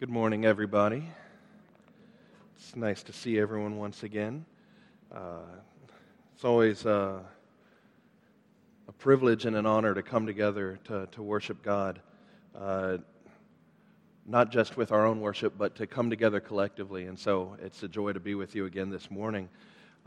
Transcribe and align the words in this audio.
Good 0.00 0.08
morning, 0.08 0.46
everybody. 0.46 1.04
It's 2.56 2.74
nice 2.74 3.02
to 3.02 3.12
see 3.12 3.38
everyone 3.38 3.76
once 3.76 4.02
again. 4.02 4.46
Uh, 5.14 5.42
it's 6.34 6.42
always 6.42 6.86
uh, 6.86 7.18
a 8.88 8.92
privilege 8.92 9.44
and 9.44 9.54
an 9.54 9.66
honor 9.66 9.92
to 9.92 10.02
come 10.02 10.24
together 10.24 10.78
to, 10.84 11.06
to 11.12 11.22
worship 11.22 11.62
God, 11.62 12.00
uh, 12.58 12.96
not 14.24 14.50
just 14.50 14.78
with 14.78 14.90
our 14.90 15.04
own 15.04 15.20
worship, 15.20 15.58
but 15.58 15.76
to 15.76 15.86
come 15.86 16.08
together 16.08 16.40
collectively. 16.40 17.04
And 17.04 17.18
so 17.18 17.58
it's 17.60 17.82
a 17.82 17.88
joy 17.88 18.14
to 18.14 18.20
be 18.20 18.34
with 18.34 18.54
you 18.54 18.64
again 18.64 18.88
this 18.88 19.10
morning. 19.10 19.50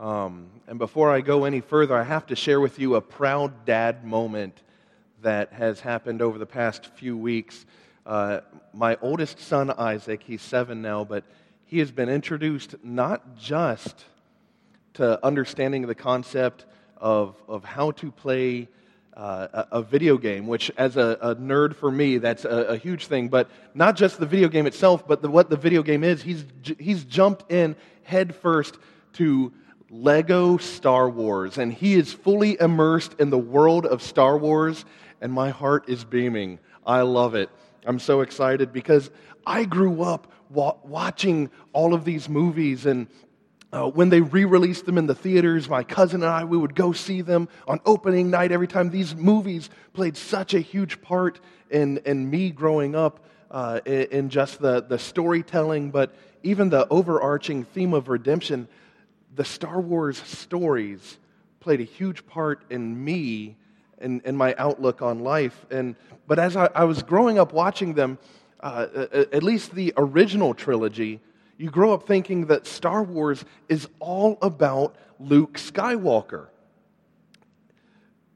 Um, 0.00 0.48
and 0.66 0.76
before 0.76 1.12
I 1.12 1.20
go 1.20 1.44
any 1.44 1.60
further, 1.60 1.96
I 1.96 2.02
have 2.02 2.26
to 2.26 2.34
share 2.34 2.58
with 2.58 2.80
you 2.80 2.96
a 2.96 3.00
proud 3.00 3.64
dad 3.64 4.04
moment 4.04 4.60
that 5.22 5.52
has 5.52 5.78
happened 5.78 6.20
over 6.20 6.36
the 6.36 6.46
past 6.46 6.86
few 6.96 7.16
weeks. 7.16 7.64
Uh, 8.06 8.40
my 8.72 8.98
oldest 9.00 9.40
son, 9.40 9.70
Isaac, 9.70 10.22
he's 10.24 10.42
seven 10.42 10.82
now, 10.82 11.04
but 11.04 11.24
he 11.64 11.78
has 11.78 11.90
been 11.90 12.08
introduced 12.08 12.74
not 12.82 13.36
just 13.36 14.04
to 14.94 15.24
understanding 15.24 15.86
the 15.86 15.94
concept 15.94 16.66
of, 16.98 17.36
of 17.48 17.64
how 17.64 17.92
to 17.92 18.10
play 18.10 18.68
uh, 19.16 19.48
a, 19.52 19.78
a, 19.78 19.82
video 19.82 20.18
game, 20.18 20.46
which, 20.46 20.70
as 20.76 20.96
a, 20.96 21.16
a 21.20 21.36
nerd 21.36 21.76
for 21.76 21.90
me, 21.90 22.18
that's 22.18 22.44
a, 22.44 22.48
a, 22.48 22.76
huge 22.76 23.06
thing, 23.06 23.28
but 23.28 23.48
not 23.72 23.94
just 23.96 24.18
the 24.18 24.26
video 24.26 24.48
game 24.48 24.66
itself, 24.66 25.06
but 25.06 25.22
the, 25.22 25.28
what 25.28 25.48
the 25.48 25.56
video 25.56 25.84
game 25.84 26.02
is. 26.02 26.20
He's, 26.20 26.44
he's 26.80 27.04
jumped 27.04 27.50
in 27.52 27.76
headfirst 28.02 28.76
to 29.14 29.52
Lego 29.88 30.56
Star 30.56 31.08
Wars, 31.08 31.58
and 31.58 31.72
he 31.72 31.94
is 31.94 32.12
fully 32.12 32.58
immersed 32.60 33.14
in 33.20 33.30
the 33.30 33.38
world 33.38 33.86
of 33.86 34.02
Star 34.02 34.36
Wars, 34.36 34.84
and 35.20 35.32
my 35.32 35.50
heart 35.50 35.88
is 35.88 36.04
beaming. 36.04 36.58
I 36.84 37.02
love 37.02 37.36
it. 37.36 37.50
I'm 37.84 37.98
so 37.98 38.20
excited 38.20 38.72
because 38.72 39.10
I 39.46 39.64
grew 39.64 40.02
up 40.02 40.32
wa- 40.50 40.76
watching 40.82 41.50
all 41.72 41.94
of 41.94 42.04
these 42.04 42.28
movies 42.28 42.86
and 42.86 43.08
uh, 43.72 43.88
when 43.88 44.08
they 44.08 44.20
re-released 44.20 44.86
them 44.86 44.98
in 44.98 45.06
the 45.06 45.14
theaters 45.14 45.68
my 45.68 45.82
cousin 45.82 46.22
and 46.22 46.30
i 46.30 46.44
we 46.44 46.56
would 46.56 46.74
go 46.74 46.92
see 46.92 47.22
them 47.22 47.48
on 47.66 47.80
opening 47.84 48.30
night 48.30 48.52
every 48.52 48.68
time. 48.68 48.90
These 48.90 49.14
movies 49.16 49.68
played 49.92 50.16
such 50.16 50.54
a 50.54 50.60
huge 50.60 51.02
part 51.02 51.40
in, 51.70 51.98
in 51.98 52.30
me 52.30 52.50
growing 52.50 52.94
up 52.94 53.24
uh, 53.50 53.80
in, 53.84 54.02
in 54.04 54.28
just 54.30 54.60
the, 54.60 54.80
the 54.82 54.98
storytelling 54.98 55.90
but 55.90 56.14
even 56.42 56.70
the 56.70 56.86
overarching 56.88 57.64
theme 57.64 57.94
of 57.94 58.08
redemption 58.08 58.68
the 59.34 59.44
star 59.44 59.80
wars 59.80 60.18
stories 60.22 61.18
played 61.60 61.80
a 61.80 61.84
huge 61.84 62.26
part 62.26 62.62
in 62.70 63.04
me 63.04 63.56
and, 63.98 64.20
and 64.24 64.36
my 64.36 64.54
outlook 64.58 65.02
on 65.02 65.20
life. 65.20 65.66
And, 65.70 65.96
but 66.26 66.38
as 66.38 66.56
I, 66.56 66.68
I 66.74 66.84
was 66.84 67.02
growing 67.02 67.38
up 67.38 67.52
watching 67.52 67.94
them, 67.94 68.18
uh, 68.60 68.86
at 69.12 69.42
least 69.42 69.74
the 69.74 69.92
original 69.96 70.54
trilogy, 70.54 71.20
you 71.58 71.70
grow 71.70 71.92
up 71.92 72.06
thinking 72.06 72.46
that 72.46 72.66
Star 72.66 73.02
Wars 73.02 73.44
is 73.68 73.88
all 74.00 74.38
about 74.42 74.96
Luke 75.20 75.54
Skywalker. 75.54 76.48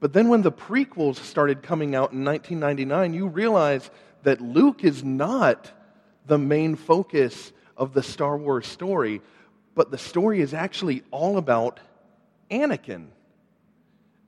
But 0.01 0.13
then 0.13 0.29
when 0.29 0.43
the 0.43 0.53
prequels 0.53 1.17
started 1.17 1.63
coming 1.63 1.95
out 1.95 2.13
in 2.13 2.25
1999, 2.25 3.15
you 3.15 3.27
realize 3.27 3.91
that 4.23 4.41
Luke 4.41 4.85
is 4.85 5.03
not 5.03 5.73
the 6.27 6.39
main 6.39 6.77
focus 6.77 7.53
of 7.77 7.95
the 7.95 8.03
Star 8.03 8.37
Wars 8.37 8.67
story, 8.67 9.23
but 9.75 9.91
the 9.91 9.99
story 9.99 10.41
is 10.41 10.55
actually 10.55 11.03
all 11.11 11.39
about 11.39 11.81
Anakin. 12.51 13.09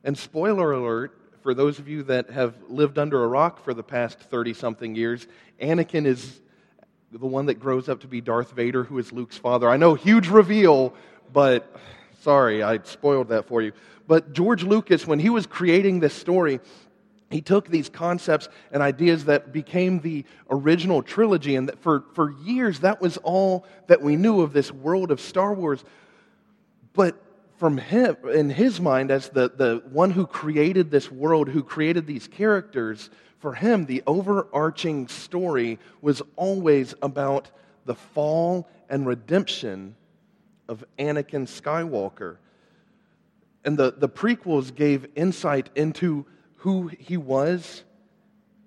And 0.03 0.17
spoiler 0.17 0.73
alert, 0.73 1.20
for 1.43 1.55
those 1.55 1.79
of 1.79 1.89
you 1.89 2.03
that 2.05 2.31
have 2.31 2.55
lived 2.69 2.99
under 2.99 3.25
a 3.25 3.27
rock 3.27 3.63
for 3.65 3.75
the 3.75 3.83
past 3.83 4.19
30 4.21 4.55
something 4.55 4.95
years, 4.95 5.27
Anakin 5.61 6.07
is 6.07 6.41
the 7.13 7.27
one 7.27 7.47
that 7.47 7.55
grows 7.55 7.89
up 7.89 8.01
to 8.01 8.07
be 8.07 8.21
Darth 8.21 8.53
Vader, 8.53 8.85
who 8.85 8.99
is 8.99 9.13
Luke's 9.13 9.37
father. 9.37 9.69
I 9.69 9.77
know, 9.77 9.95
huge 9.95 10.29
reveal, 10.29 10.95
but 11.33 11.75
sorry, 12.21 12.63
I 12.63 12.79
spoiled 12.83 13.29
that 13.29 13.47
for 13.47 13.63
you. 13.63 13.73
But 14.07 14.33
George 14.33 14.63
Lucas, 14.63 15.07
when 15.07 15.19
he 15.19 15.31
was 15.31 15.47
creating 15.47 16.01
this 16.01 16.15
story, 16.15 16.61
he 17.31 17.41
took 17.41 17.69
these 17.69 17.89
concepts 17.89 18.49
and 18.73 18.83
ideas 18.83 19.25
that 19.27 19.53
became 19.53 20.01
the 20.01 20.25
original 20.51 21.03
trilogy, 21.03 21.57
and 21.57 21.73
for, 21.81 22.05
for 22.15 22.33
years, 22.43 22.81
that 22.81 23.01
was 23.01 23.17
all 23.19 23.65
that 23.87 24.03
we 24.03 24.17
knew 24.17 24.41
of 24.41 24.53
this 24.53 24.73
world 24.73 25.11
of 25.11 25.21
Star 25.21 25.55
Wars. 25.55 25.85
But 26.93 27.21
from 27.61 27.77
him, 27.77 28.17
in 28.33 28.49
his 28.49 28.81
mind, 28.81 29.11
as 29.11 29.29
the, 29.29 29.51
the 29.55 29.83
one 29.91 30.11
who 30.11 30.27
created 30.27 30.91
this 30.91 31.13
world, 31.13 31.47
who 31.47 31.63
created 31.63 32.07
these 32.07 32.27
characters, 32.27 33.11
for 33.39 33.53
him, 33.53 33.85
the 33.85 34.03
overarching 34.07 35.09
story 35.09 35.79
was 36.01 36.23
always 36.37 36.95
about 37.03 37.51
the 37.85 37.95
fall 37.95 38.67
and 38.89 39.07
redemption 39.07 39.95
of 40.71 40.83
Anakin 40.99 41.47
Skywalker. 41.47 42.39
And 43.63 43.77
the, 43.77 43.93
the 43.93 44.09
prequels 44.09 44.75
gave 44.75 45.07
insight 45.15 45.69
into 45.75 46.25
who 46.57 46.87
he 46.87 47.19
was 47.19 47.85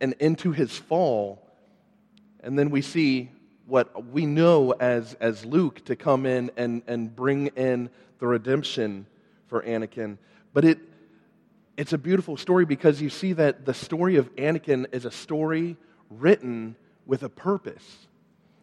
and 0.02 0.14
into 0.20 0.52
his 0.52 0.78
fall. 0.78 1.42
And 2.42 2.60
then 2.60 2.70
we 2.70 2.84
see 2.84 3.32
what 3.66 4.06
we 4.06 4.28
know 4.28 4.74
as, 4.74 5.16
as 5.16 5.46
Luke 5.46 5.84
to 5.86 5.96
come 5.96 6.28
in 6.28 6.52
and, 6.58 6.84
and 6.86 7.16
bring 7.16 7.48
in 7.48 7.90
the 8.24 8.28
redemption 8.28 9.06
for 9.48 9.62
Anakin. 9.64 10.18
But 10.54 10.64
it, 10.64 10.80
it's 11.76 11.92
a 11.92 11.98
beautiful 11.98 12.38
story 12.38 12.64
because 12.64 13.02
you 13.02 13.10
see 13.10 13.34
that 13.34 13.66
the 13.66 13.74
story 13.74 14.16
of 14.16 14.34
Anakin 14.38 14.86
is 14.94 15.04
a 15.04 15.12
story 15.12 15.76
written 16.10 16.78
with 17.06 17.24
a 17.24 17.28
purpose. 17.28 18.08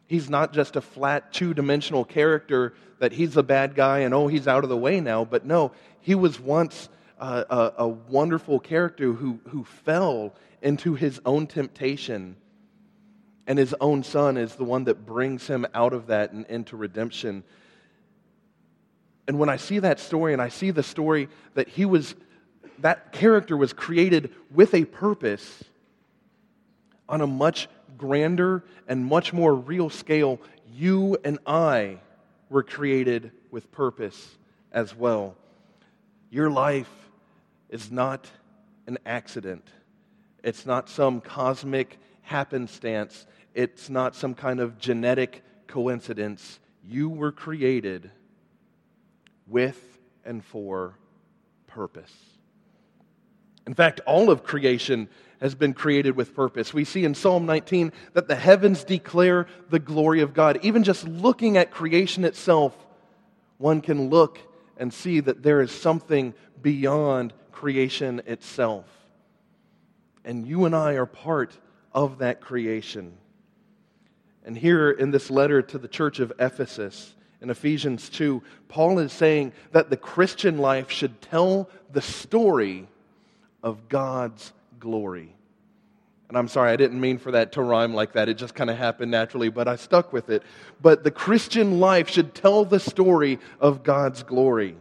He's 0.06 0.31
not 0.31 0.54
just 0.54 0.76
a 0.76 0.81
flat 0.81 1.34
two 1.34 1.53
dimensional 1.53 2.06
character 2.06 2.72
that 3.00 3.12
he's 3.12 3.37
a 3.37 3.43
bad 3.43 3.75
guy 3.75 3.98
and 3.98 4.15
oh, 4.15 4.28
he's 4.28 4.48
out 4.48 4.65
of 4.65 4.71
the 4.71 4.78
way 4.78 4.98
now. 4.98 5.26
But 5.26 5.44
no, 5.44 5.72
he 6.00 6.15
was 6.15 6.41
once 6.41 6.88
a, 7.19 7.44
a, 7.50 7.72
a 7.84 7.88
wonderful 7.88 8.60
character 8.60 9.12
who, 9.12 9.41
who 9.48 9.65
fell 9.65 10.34
into 10.62 10.94
his 10.94 11.21
own 11.27 11.47
temptation. 11.47 12.37
And 13.47 13.59
his 13.59 13.75
own 13.78 14.04
son 14.04 14.38
is 14.38 14.54
the 14.54 14.65
one 14.65 14.84
that 14.84 15.04
brings 15.04 15.48
him 15.48 15.66
out 15.75 15.92
of 15.92 16.06
that 16.06 16.32
and 16.32 16.47
into 16.47 16.78
redemption. 16.78 17.44
And 19.26 19.38
when 19.38 19.48
I 19.48 19.56
see 19.56 19.78
that 19.78 20.00
story 20.00 20.32
and 20.32 20.42
I 20.42 20.48
see 20.48 20.70
the 20.70 20.82
story 20.82 21.28
that 21.54 21.69
he 21.69 21.84
was, 21.84 22.14
that 22.81 23.12
character 23.12 23.56
was 23.56 23.72
created 23.72 24.32
with 24.50 24.75
a 24.75 24.84
purpose 24.84 25.64
on 27.08 27.20
a 27.20 27.26
much 27.26 27.69
grander 27.97 28.64
and 28.88 29.04
much 29.04 29.32
more 29.32 29.54
real 29.54 29.91
scale, 29.91 30.41
you 30.72 31.16
and 31.25 31.38
I 31.47 31.98
were 32.48 32.62
created 32.62 33.30
with 33.50 33.70
purpose 33.70 34.36
as 34.72 34.97
well. 34.97 35.36
Your 36.30 36.50
life 36.50 36.91
is 37.69 37.91
not 37.91 38.26
an 38.86 38.98
accident. 39.04 39.69
It's 40.42 40.66
not 40.66 40.88
some 40.88 41.20
cosmic 41.20 41.98
happenstance. 42.22 43.26
It's 43.54 43.91
not 43.91 44.14
some 44.14 44.34
kind 44.34 44.60
of 44.60 44.78
genetic 44.78 45.42
coincidence. 45.66 46.60
You 46.84 47.09
were 47.09 47.32
created 47.32 48.10
with 49.50 49.98
and 50.24 50.44
for 50.44 50.96
purpose. 51.66 52.12
In 53.66 53.74
fact, 53.74 54.00
all 54.06 54.30
of 54.30 54.42
creation 54.42 55.08
has 55.40 55.54
been 55.54 55.72
created 55.72 56.16
with 56.16 56.34
purpose. 56.34 56.74
We 56.74 56.84
see 56.84 57.04
in 57.04 57.14
Psalm 57.14 57.46
19 57.46 57.92
that 58.12 58.28
the 58.28 58.36
heavens 58.36 58.84
declare 58.84 59.46
the 59.70 59.78
glory 59.78 60.20
of 60.20 60.34
God. 60.34 60.58
Even 60.62 60.84
just 60.84 61.06
looking 61.06 61.56
at 61.56 61.70
creation 61.70 62.24
itself, 62.24 62.76
one 63.58 63.80
can 63.80 64.08
look 64.08 64.38
and 64.76 64.92
see 64.92 65.20
that 65.20 65.42
there 65.42 65.60
is 65.60 65.70
something 65.70 66.34
beyond 66.60 67.32
creation 67.52 68.22
itself. 68.26 68.86
And 70.24 70.46
you 70.46 70.64
and 70.64 70.74
I 70.74 70.94
are 70.94 71.06
part 71.06 71.56
of 71.92 72.18
that 72.18 72.40
creation. 72.40 73.16
And 74.44 74.56
here 74.56 74.91
in 74.91 75.10
this 75.10 75.30
letter 75.30 75.62
to 75.62 75.78
the 75.78 75.88
church 75.88 76.20
of 76.20 76.32
Ephesus, 76.38 77.14
in 77.41 77.51
Ephesians 77.51 78.09
2, 78.10 78.42
Paul 78.69 78.98
is 78.98 79.13
saying 79.13 79.53
that 79.72 79.91
the 79.91 79.97
Christian 79.97 80.59
life 80.59 80.91
should 80.91 81.21
tell 81.22 81.71
the 81.92 82.03
story 82.03 82.87
of 83.63 83.89
God's 83.89 84.53
glory. 84.78 85.34
And 86.28 86.39
I'm 86.39 86.48
sorry, 86.48 86.71
I 86.71 86.77
didn't 86.77 87.01
mean 87.01 87.19
for 87.19 87.33
that 87.33 87.53
to 87.53 87.63
rhyme 87.63 87.92
like 87.92 88.13
that. 88.13 88.28
It 88.28 88.34
just 88.34 88.54
kind 88.54 88.71
of 88.71 88.77
happened 88.77 89.10
naturally, 89.10 89.48
but 89.48 89.66
I 89.66 89.77
stuck 89.77 90.13
with 90.13 90.28
it. 90.31 90.42
But 90.81 91.03
the 91.03 91.10
Christian 91.10 91.81
life 91.81 92.09
should 92.09 92.34
tell 92.34 92.65
the 92.65 92.78
story 92.78 93.41
of 93.59 93.83
God's 93.83 94.22
glory. 94.22 94.77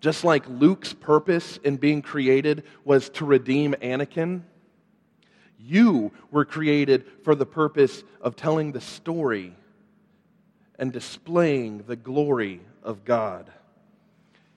Just 0.00 0.24
like 0.24 0.48
Luke's 0.48 0.92
purpose 0.92 1.58
in 1.58 1.76
being 1.76 2.02
created 2.02 2.64
was 2.84 3.10
to 3.10 3.24
redeem 3.24 3.74
Anakin, 3.74 4.42
you 5.58 6.12
were 6.30 6.44
created 6.44 7.04
for 7.22 7.34
the 7.34 7.46
purpose 7.46 8.02
of 8.20 8.34
telling 8.34 8.72
the 8.72 8.80
story 8.80 9.54
and 10.78 10.92
displaying 10.92 11.84
the 11.86 11.96
glory 11.96 12.60
of 12.82 13.04
God. 13.04 13.50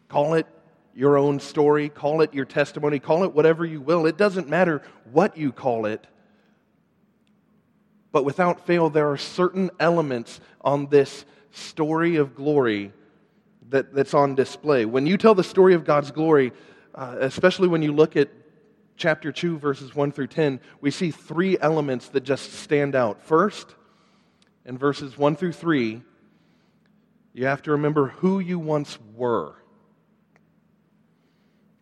Call 0.07 0.35
it 0.35 0.45
your 0.93 1.17
own 1.17 1.39
story, 1.39 1.89
call 1.89 2.21
it 2.21 2.33
your 2.33 2.45
testimony, 2.45 2.99
call 2.99 3.23
it 3.23 3.33
whatever 3.33 3.65
you 3.65 3.81
will. 3.81 4.05
It 4.05 4.17
doesn't 4.17 4.49
matter 4.49 4.81
what 5.11 5.37
you 5.37 5.51
call 5.51 5.85
it. 5.85 6.05
But 8.11 8.25
without 8.25 8.65
fail, 8.67 8.89
there 8.89 9.09
are 9.09 9.17
certain 9.17 9.71
elements 9.79 10.41
on 10.59 10.87
this 10.87 11.25
story 11.51 12.17
of 12.17 12.35
glory 12.35 12.91
that, 13.69 13.93
that's 13.93 14.13
on 14.13 14.35
display. 14.35 14.85
When 14.85 15.07
you 15.07 15.17
tell 15.17 15.33
the 15.33 15.43
story 15.43 15.73
of 15.73 15.85
God's 15.85 16.11
glory, 16.11 16.51
uh, 16.93 17.15
especially 17.19 17.69
when 17.69 17.81
you 17.81 17.93
look 17.93 18.17
at 18.17 18.29
chapter 18.97 19.31
2, 19.31 19.57
verses 19.59 19.95
1 19.95 20.11
through 20.11 20.27
10, 20.27 20.59
we 20.81 20.91
see 20.91 21.09
three 21.09 21.57
elements 21.59 22.09
that 22.09 22.21
just 22.21 22.51
stand 22.53 22.95
out. 22.95 23.21
First, 23.23 23.75
in 24.65 24.77
verses 24.77 25.17
1 25.17 25.37
through 25.37 25.53
3, 25.53 26.01
you 27.33 27.45
have 27.45 27.61
to 27.63 27.71
remember 27.71 28.07
who 28.07 28.39
you 28.39 28.59
once 28.59 28.97
were. 29.15 29.55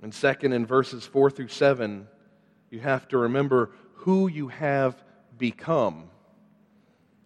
And 0.02 0.14
second, 0.14 0.54
in 0.54 0.66
verses 0.66 1.06
4 1.06 1.30
through 1.32 1.50
7, 1.50 2.08
you 2.70 2.80
have 2.80 3.08
to 3.10 3.18
remember 3.18 3.72
who 3.94 4.28
you 4.28 4.48
have 4.48 5.02
become. 5.38 6.10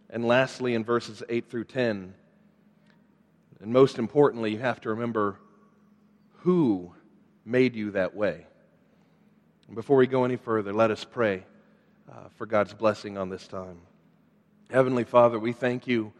And 0.09 0.25
lastly, 0.25 0.73
in 0.73 0.83
verses 0.83 1.21
8 1.27 1.49
through 1.49 1.65
10, 1.65 2.13
and 3.61 3.71
most 3.71 3.99
importantly, 3.99 4.51
you 4.51 4.59
have 4.59 4.81
to 4.81 4.89
remember 4.89 5.39
who 6.39 6.93
made 7.45 7.75
you 7.75 7.91
that 7.91 8.15
way. 8.15 8.45
And 9.67 9.75
before 9.75 9.97
we 9.97 10.07
go 10.07 10.25
any 10.25 10.35
further, 10.35 10.73
let 10.73 10.91
us 10.91 11.05
pray 11.05 11.45
uh, 12.11 12.29
for 12.35 12.45
God's 12.45 12.73
blessing 12.73 13.17
on 13.17 13.29
this 13.29 13.47
time. 13.47 13.79
Heavenly 14.69 15.03
Father, 15.03 15.39
we 15.39 15.53
thank 15.53 15.87
you. 15.87 16.11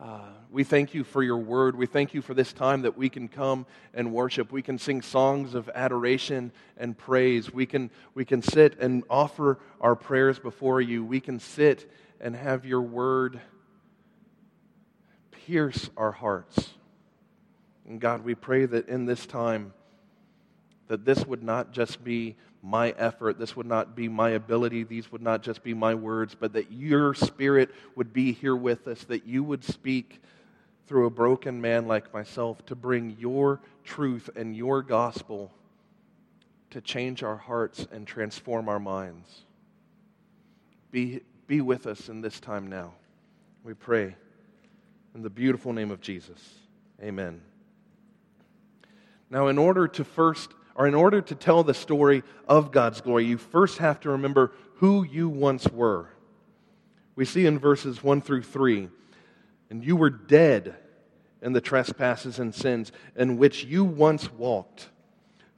Uh, 0.00 0.18
we 0.50 0.64
thank 0.64 0.92
you 0.92 1.04
for 1.04 1.22
your 1.22 1.38
word. 1.38 1.76
We 1.76 1.86
thank 1.86 2.14
you 2.14 2.22
for 2.22 2.34
this 2.34 2.52
time 2.52 2.82
that 2.82 2.96
we 2.96 3.08
can 3.08 3.28
come 3.28 3.64
and 3.94 4.12
worship. 4.12 4.50
We 4.50 4.60
can 4.60 4.78
sing 4.78 5.02
songs 5.02 5.54
of 5.54 5.70
adoration 5.74 6.52
and 6.76 6.98
praise. 6.98 7.52
We 7.52 7.64
can, 7.64 7.90
we 8.14 8.24
can 8.24 8.42
sit 8.42 8.78
and 8.80 9.04
offer 9.08 9.58
our 9.80 9.94
prayers 9.94 10.38
before 10.38 10.80
you. 10.80 11.04
We 11.04 11.20
can 11.20 11.38
sit 11.38 11.90
and 12.20 12.34
have 12.34 12.64
your 12.64 12.82
word 12.82 13.40
pierce 15.30 15.90
our 15.96 16.12
hearts. 16.12 16.70
And 17.86 18.00
God, 18.00 18.24
we 18.24 18.34
pray 18.34 18.66
that 18.66 18.88
in 18.88 19.04
this 19.04 19.26
time, 19.26 19.72
that 20.88 21.04
this 21.04 21.24
would 21.24 21.42
not 21.42 21.72
just 21.72 22.02
be 22.02 22.36
my 22.64 22.90
effort, 22.96 23.38
this 23.38 23.54
would 23.54 23.66
not 23.66 23.94
be 23.94 24.08
my 24.08 24.30
ability, 24.30 24.84
these 24.84 25.12
would 25.12 25.20
not 25.20 25.42
just 25.42 25.62
be 25.62 25.74
my 25.74 25.94
words, 25.94 26.34
but 26.34 26.54
that 26.54 26.72
your 26.72 27.12
spirit 27.12 27.70
would 27.94 28.10
be 28.10 28.32
here 28.32 28.56
with 28.56 28.88
us, 28.88 29.04
that 29.04 29.26
you 29.26 29.44
would 29.44 29.62
speak 29.62 30.22
through 30.86 31.04
a 31.04 31.10
broken 31.10 31.60
man 31.60 31.86
like 31.86 32.12
myself 32.14 32.64
to 32.64 32.74
bring 32.74 33.16
your 33.18 33.60
truth 33.84 34.30
and 34.34 34.56
your 34.56 34.82
gospel 34.82 35.52
to 36.70 36.80
change 36.80 37.22
our 37.22 37.36
hearts 37.36 37.86
and 37.92 38.06
transform 38.06 38.70
our 38.70 38.80
minds. 38.80 39.42
Be, 40.90 41.20
be 41.46 41.60
with 41.60 41.86
us 41.86 42.08
in 42.08 42.22
this 42.22 42.40
time 42.40 42.68
now. 42.68 42.94
We 43.62 43.74
pray 43.74 44.16
in 45.14 45.22
the 45.22 45.30
beautiful 45.30 45.74
name 45.74 45.90
of 45.90 46.00
Jesus. 46.00 46.40
Amen. 47.02 47.42
Now, 49.28 49.48
in 49.48 49.58
order 49.58 49.86
to 49.86 50.04
first, 50.04 50.52
or 50.74 50.86
in 50.86 50.94
order 50.94 51.20
to 51.20 51.34
tell 51.34 51.62
the 51.62 51.74
story 51.74 52.22
of 52.48 52.72
God's 52.72 53.00
glory, 53.00 53.24
you 53.26 53.38
first 53.38 53.78
have 53.78 54.00
to 54.00 54.10
remember 54.10 54.52
who 54.76 55.04
you 55.04 55.28
once 55.28 55.68
were. 55.68 56.08
We 57.16 57.24
see 57.24 57.46
in 57.46 57.58
verses 57.58 58.02
1 58.02 58.20
through 58.22 58.42
3 58.42 58.88
and 59.70 59.84
you 59.84 59.96
were 59.96 60.10
dead 60.10 60.76
in 61.42 61.52
the 61.52 61.60
trespasses 61.60 62.38
and 62.38 62.54
sins 62.54 62.92
in 63.16 63.36
which 63.36 63.64
you 63.64 63.84
once 63.84 64.32
walked, 64.32 64.88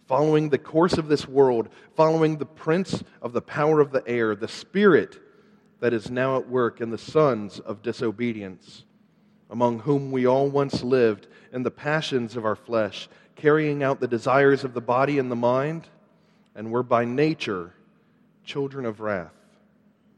following 0.07 0.49
the 0.49 0.59
course 0.59 0.95
of 0.95 1.09
this 1.09 1.29
world, 1.29 1.69
following 1.95 2.39
the 2.39 2.47
prince 2.47 3.03
of 3.21 3.33
the 3.33 3.43
power 3.43 3.81
of 3.81 3.93
the 3.93 4.03
air, 4.07 4.35
the 4.35 4.49
spirit 4.49 5.21
that 5.81 5.93
is 5.93 6.11
now 6.11 6.39
at 6.39 6.49
work 6.49 6.81
in 6.81 6.91
the 6.91 6.99
sons 6.99 7.59
of 7.61 7.83
disobedience, 7.83 8.85
among 9.51 9.81
whom 9.81 10.11
we 10.11 10.27
all 10.27 10.49
once 10.49 10.83
lived 10.83 11.27
in 11.53 11.63
the 11.63 11.71
passions 11.71 12.37
of 12.37 12.45
our 12.45 12.57
flesh 12.57 13.09
carrying 13.37 13.83
out 13.83 14.01
the 14.01 14.09
desires 14.09 14.65
of 14.65 14.75
the 14.75 14.81
body 14.81 15.19
and 15.19 15.31
the 15.31 15.37
mind, 15.37 15.87
and 16.55 16.71
were 16.71 16.83
by 16.83 17.05
nature 17.05 17.73
children 18.45 18.87
of 18.87 19.01
wrath, 19.01 19.35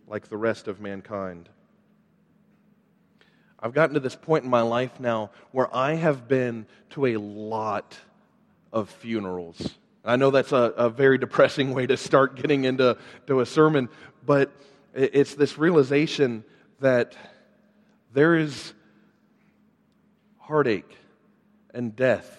like 0.06 0.28
the 0.28 0.36
rest 0.36 0.68
of 0.68 0.80
mankind. 0.80 1.48
I've 3.60 3.74
gotten 3.74 3.94
to 3.94 4.00
this 4.00 4.14
point 4.14 4.44
in 4.44 4.50
my 4.50 4.62
life 4.62 5.00
now 5.00 5.32
where 5.50 5.74
I 5.74 5.94
have 5.94 6.28
been 6.28 6.66
to 6.90 7.06
a 7.06 7.16
lot 7.16 7.98
of 8.72 8.88
funerals. 8.88 9.74
I 10.04 10.16
know 10.16 10.30
that's 10.30 10.52
a, 10.52 10.72
a 10.76 10.88
very 10.88 11.18
depressing 11.18 11.74
way 11.74 11.86
to 11.86 11.96
start 11.96 12.36
getting 12.36 12.64
into 12.64 12.96
to 13.26 13.40
a 13.40 13.46
sermon, 13.46 13.88
but 14.24 14.52
it's 14.94 15.34
this 15.34 15.58
realization 15.58 16.44
that 16.80 17.16
there 18.12 18.36
is 18.36 18.72
heartache 20.38 20.96
and 21.74 21.94
death 21.96 22.37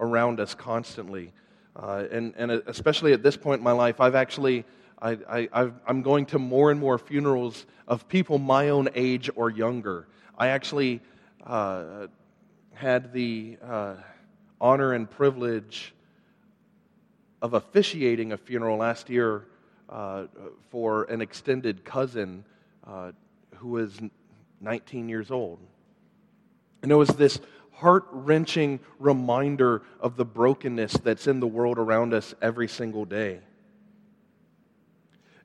around 0.00 0.40
us 0.40 0.54
constantly. 0.54 1.32
Uh, 1.76 2.04
and, 2.10 2.34
and 2.36 2.50
especially 2.50 3.12
at 3.12 3.22
this 3.22 3.36
point 3.36 3.58
in 3.58 3.64
my 3.64 3.72
life, 3.72 4.00
I've 4.00 4.14
actually, 4.14 4.64
I, 5.00 5.48
I, 5.52 5.70
am 5.88 6.02
going 6.02 6.26
to 6.26 6.38
more 6.38 6.70
and 6.70 6.78
more 6.78 6.98
funerals 6.98 7.66
of 7.88 8.08
people 8.08 8.38
my 8.38 8.68
own 8.68 8.88
age 8.94 9.28
or 9.34 9.50
younger. 9.50 10.06
I 10.38 10.48
actually 10.48 11.00
uh, 11.44 12.06
had 12.74 13.12
the 13.12 13.58
uh, 13.62 13.94
honor 14.60 14.92
and 14.92 15.10
privilege 15.10 15.94
of 17.42 17.54
officiating 17.54 18.32
a 18.32 18.36
funeral 18.36 18.78
last 18.78 19.10
year 19.10 19.44
uh, 19.88 20.24
for 20.70 21.04
an 21.04 21.20
extended 21.20 21.84
cousin 21.84 22.44
uh, 22.86 23.12
who 23.56 23.68
was 23.68 24.00
19 24.60 25.08
years 25.08 25.30
old. 25.30 25.58
And 26.82 26.90
it 26.90 26.96
was 26.96 27.08
this 27.08 27.38
heart 27.84 28.06
wrenching 28.12 28.80
reminder 28.98 29.82
of 30.00 30.16
the 30.16 30.24
brokenness 30.24 30.94
that's 30.94 31.26
in 31.26 31.38
the 31.38 31.46
world 31.46 31.78
around 31.78 32.14
us 32.14 32.34
every 32.40 32.66
single 32.66 33.04
day. 33.04 33.40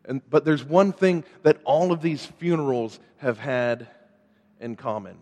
And, 0.05 0.21
but 0.29 0.45
there's 0.45 0.63
one 0.63 0.93
thing 0.93 1.25
that 1.43 1.59
all 1.65 1.91
of 1.91 2.01
these 2.01 2.25
funerals 2.25 2.97
have 3.17 3.39
had 3.39 3.89
in 4.61 4.77
common. 4.77 5.17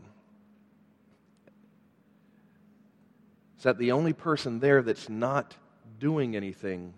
Is 3.58 3.64
that 3.64 3.80
the 3.80 3.94
only 3.94 4.14
person 4.14 4.60
there 4.60 4.84
that's 4.84 5.10
not 5.10 5.56
doing 6.00 6.36
anything 6.36 6.94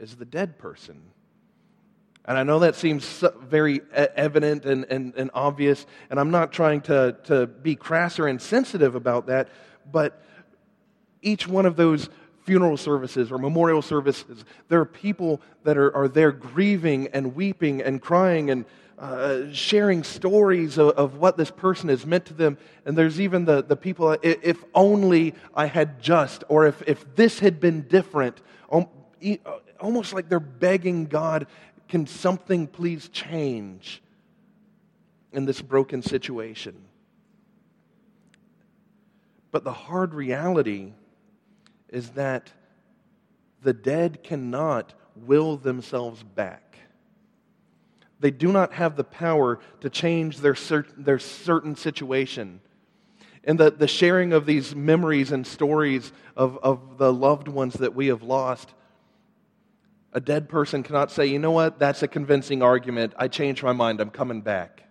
is 0.00 0.16
the 0.16 0.24
dead 0.24 0.58
person. 0.58 1.00
And 2.28 2.36
I 2.36 2.42
know 2.42 2.58
that 2.58 2.74
seems 2.76 3.24
very 3.40 3.80
evident 3.94 4.66
and, 4.66 4.84
and, 4.84 5.14
and 5.16 5.30
obvious, 5.32 5.86
and 6.10 6.20
I'm 6.20 6.30
not 6.30 6.52
trying 6.52 6.82
to, 6.82 7.16
to 7.24 7.46
be 7.46 7.74
crass 7.74 8.18
or 8.18 8.28
insensitive 8.28 8.94
about 8.94 9.28
that, 9.28 9.48
but 9.90 10.22
each 11.22 11.48
one 11.48 11.64
of 11.64 11.76
those 11.76 12.10
funeral 12.44 12.76
services 12.76 13.32
or 13.32 13.38
memorial 13.38 13.80
services, 13.80 14.44
there 14.68 14.78
are 14.78 14.84
people 14.84 15.40
that 15.64 15.78
are, 15.78 15.94
are 15.96 16.06
there 16.06 16.30
grieving 16.30 17.08
and 17.14 17.34
weeping 17.34 17.80
and 17.80 18.02
crying 18.02 18.50
and 18.50 18.66
uh, 18.98 19.50
sharing 19.52 20.02
stories 20.02 20.76
of, 20.76 20.90
of, 20.90 21.16
what 21.16 21.38
this 21.38 21.50
person 21.50 21.88
has 21.88 22.04
meant 22.04 22.26
to 22.26 22.34
them. 22.34 22.58
And 22.84 22.98
there's 22.98 23.20
even 23.20 23.46
the, 23.46 23.62
the 23.62 23.76
people, 23.76 24.08
uh, 24.08 24.18
if 24.22 24.62
only 24.74 25.34
I 25.54 25.64
had 25.64 26.02
just, 26.02 26.44
or 26.48 26.66
if, 26.66 26.82
if 26.86 27.14
this 27.14 27.38
had 27.38 27.58
been 27.58 27.82
different, 27.88 28.42
um, 28.70 28.86
uh, 29.24 29.36
almost 29.80 30.12
like 30.12 30.28
they're 30.28 30.40
begging 30.40 31.06
God, 31.06 31.46
can 31.88 32.06
something 32.06 32.66
please 32.66 33.08
change 33.08 34.02
in 35.32 35.44
this 35.44 35.60
broken 35.62 36.02
situation? 36.02 36.76
But 39.50 39.64
the 39.64 39.72
hard 39.72 40.14
reality 40.14 40.92
is 41.88 42.10
that 42.10 42.52
the 43.62 43.72
dead 43.72 44.22
cannot 44.22 44.94
will 45.16 45.56
themselves 45.56 46.22
back. 46.22 46.78
They 48.20 48.30
do 48.30 48.52
not 48.52 48.74
have 48.74 48.96
the 48.96 49.04
power 49.04 49.58
to 49.80 49.90
change 49.90 50.38
their, 50.38 50.56
their 50.96 51.18
certain 51.18 51.76
situation. 51.76 52.60
And 53.44 53.58
the, 53.58 53.70
the 53.70 53.88
sharing 53.88 54.32
of 54.32 54.44
these 54.44 54.74
memories 54.74 55.32
and 55.32 55.46
stories 55.46 56.12
of, 56.36 56.58
of 56.58 56.98
the 56.98 57.12
loved 57.12 57.48
ones 57.48 57.74
that 57.74 57.94
we 57.94 58.08
have 58.08 58.22
lost 58.22 58.74
a 60.12 60.20
dead 60.20 60.48
person 60.48 60.82
cannot 60.82 61.10
say, 61.10 61.26
you 61.26 61.38
know 61.38 61.50
what, 61.50 61.78
that's 61.78 62.02
a 62.02 62.08
convincing 62.08 62.62
argument. 62.62 63.12
I 63.16 63.28
changed 63.28 63.62
my 63.62 63.72
mind. 63.72 64.00
I'm 64.00 64.10
coming 64.10 64.40
back. 64.40 64.82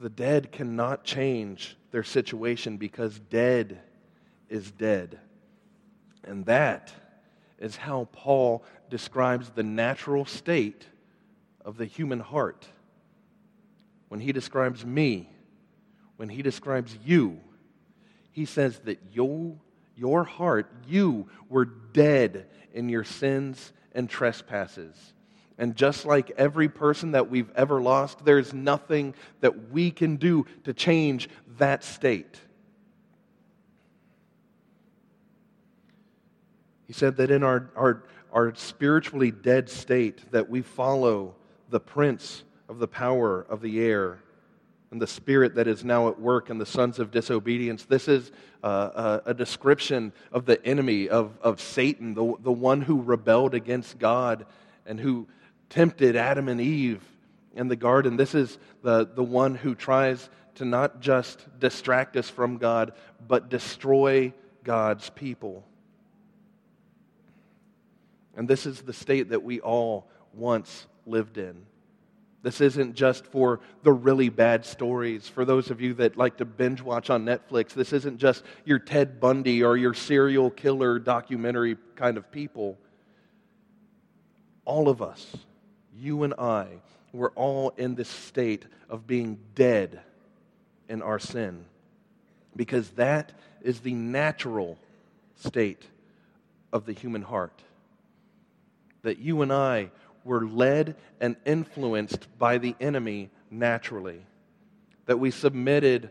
The 0.00 0.08
dead 0.08 0.52
cannot 0.52 1.02
change 1.02 1.76
their 1.90 2.04
situation 2.04 2.76
because 2.76 3.18
dead 3.18 3.80
is 4.48 4.70
dead. 4.70 5.18
And 6.22 6.46
that 6.46 6.92
is 7.58 7.76
how 7.76 8.08
Paul 8.12 8.64
describes 8.88 9.50
the 9.50 9.64
natural 9.64 10.24
state 10.24 10.86
of 11.64 11.76
the 11.76 11.86
human 11.86 12.20
heart. 12.20 12.68
When 14.08 14.20
he 14.20 14.32
describes 14.32 14.86
me, 14.86 15.28
when 16.16 16.28
he 16.28 16.42
describes 16.42 16.96
you, 17.04 17.40
he 18.30 18.44
says 18.44 18.78
that 18.84 19.00
you 19.12 19.58
your 19.98 20.24
heart, 20.24 20.70
you 20.86 21.28
were 21.48 21.64
dead 21.64 22.46
in 22.72 22.88
your 22.88 23.04
sins 23.04 23.72
and 23.92 24.08
trespasses. 24.08 25.12
And 25.58 25.74
just 25.74 26.06
like 26.06 26.30
every 26.36 26.68
person 26.68 27.12
that 27.12 27.28
we've 27.28 27.50
ever 27.56 27.80
lost, 27.80 28.24
there's 28.24 28.54
nothing 28.54 29.14
that 29.40 29.70
we 29.70 29.90
can 29.90 30.16
do 30.16 30.46
to 30.64 30.72
change 30.72 31.28
that 31.58 31.82
state. 31.82 32.38
He 36.86 36.92
said 36.92 37.16
that 37.16 37.30
in 37.30 37.42
our, 37.42 37.70
our, 37.76 38.04
our 38.32 38.54
spiritually 38.54 39.32
dead 39.32 39.68
state, 39.68 40.30
that 40.30 40.48
we 40.48 40.62
follow 40.62 41.34
the 41.68 41.80
prince 41.80 42.44
of 42.68 42.78
the 42.78 42.88
power 42.88 43.42
of 43.42 43.60
the 43.60 43.80
air 43.80 44.20
and 44.90 45.02
the 45.02 45.06
spirit 45.06 45.54
that 45.56 45.66
is 45.66 45.84
now 45.84 46.08
at 46.08 46.18
work 46.18 46.48
in 46.50 46.58
the 46.58 46.66
sons 46.66 46.98
of 46.98 47.10
disobedience. 47.10 47.84
This 47.84 48.08
is 48.08 48.32
uh, 48.64 49.20
a, 49.26 49.30
a, 49.30 49.34
description 49.34 50.12
of 50.32 50.46
the 50.46 50.64
enemy, 50.64 51.08
of, 51.08 51.38
of 51.42 51.60
Satan, 51.60 52.14
the, 52.14 52.34
the 52.40 52.52
one 52.52 52.80
who 52.80 53.02
rebelled 53.02 53.54
against 53.54 53.98
God 53.98 54.46
and 54.86 54.98
who 54.98 55.28
tempted 55.68 56.16
Adam 56.16 56.48
and 56.48 56.60
Eve 56.60 57.02
in 57.54 57.68
the 57.68 57.76
garden. 57.76 58.16
This 58.16 58.34
is 58.34 58.58
the, 58.82 59.06
the 59.06 59.22
one 59.22 59.54
who 59.54 59.74
tries 59.74 60.30
to 60.54 60.64
not 60.64 61.00
just 61.00 61.46
distract 61.60 62.16
us 62.16 62.30
from 62.30 62.56
God, 62.56 62.92
but 63.26 63.48
destroy 63.48 64.32
God's 64.64 65.10
people. 65.10 65.64
And 68.34 68.48
this 68.48 68.66
is 68.66 68.82
the 68.82 68.92
state 68.92 69.30
that 69.30 69.42
we 69.42 69.60
all 69.60 70.08
once 70.32 70.86
lived 71.06 71.38
in. 71.38 71.66
This 72.42 72.60
isn't 72.60 72.94
just 72.94 73.26
for 73.26 73.60
the 73.82 73.92
really 73.92 74.28
bad 74.28 74.64
stories. 74.64 75.26
For 75.26 75.44
those 75.44 75.70
of 75.70 75.80
you 75.80 75.94
that 75.94 76.16
like 76.16 76.36
to 76.36 76.44
binge 76.44 76.80
watch 76.80 77.10
on 77.10 77.24
Netflix, 77.24 77.70
this 77.70 77.92
isn't 77.92 78.18
just 78.18 78.44
your 78.64 78.78
Ted 78.78 79.18
Bundy 79.18 79.64
or 79.64 79.76
your 79.76 79.92
serial 79.92 80.50
killer 80.50 80.98
documentary 80.98 81.76
kind 81.96 82.16
of 82.16 82.30
people. 82.30 82.78
All 84.64 84.88
of 84.88 85.02
us, 85.02 85.36
you 85.96 86.22
and 86.22 86.34
I, 86.38 86.66
we're 87.12 87.30
all 87.30 87.70
in 87.76 87.96
this 87.96 88.08
state 88.08 88.66
of 88.88 89.06
being 89.06 89.38
dead 89.54 90.00
in 90.88 91.02
our 91.02 91.18
sin. 91.18 91.64
Because 92.54 92.90
that 92.90 93.32
is 93.62 93.80
the 93.80 93.94
natural 93.94 94.78
state 95.36 95.84
of 96.72 96.86
the 96.86 96.92
human 96.92 97.22
heart. 97.22 97.62
That 99.02 99.18
you 99.18 99.42
and 99.42 99.52
I 99.52 99.90
were 100.28 100.46
led 100.46 100.94
and 101.20 101.34
influenced 101.44 102.28
by 102.38 102.58
the 102.58 102.76
enemy 102.80 103.30
naturally. 103.50 104.20
That 105.06 105.18
we 105.18 105.30
submitted 105.30 106.10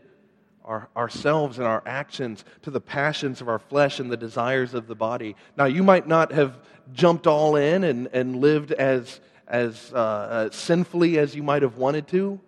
our, 0.64 0.88
ourselves 0.96 1.58
and 1.58 1.66
our 1.66 1.82
actions 1.86 2.44
to 2.62 2.70
the 2.70 2.80
passions 2.80 3.40
of 3.40 3.48
our 3.48 3.60
flesh 3.60 4.00
and 4.00 4.10
the 4.10 4.16
desires 4.16 4.74
of 4.74 4.86
the 4.86 4.94
body. 4.94 5.36
Now, 5.56 5.64
you 5.64 5.82
might 5.82 6.06
not 6.06 6.32
have 6.32 6.58
jumped 6.92 7.26
all 7.26 7.56
in 7.56 7.84
and, 7.84 8.08
and 8.12 8.36
lived 8.36 8.72
as, 8.72 9.20
as 9.46 9.92
uh, 9.94 9.96
uh, 9.96 10.50
sinfully 10.50 11.18
as 11.18 11.34
you 11.34 11.42
might 11.42 11.62
have 11.62 11.76
wanted 11.76 12.08
to. 12.08 12.38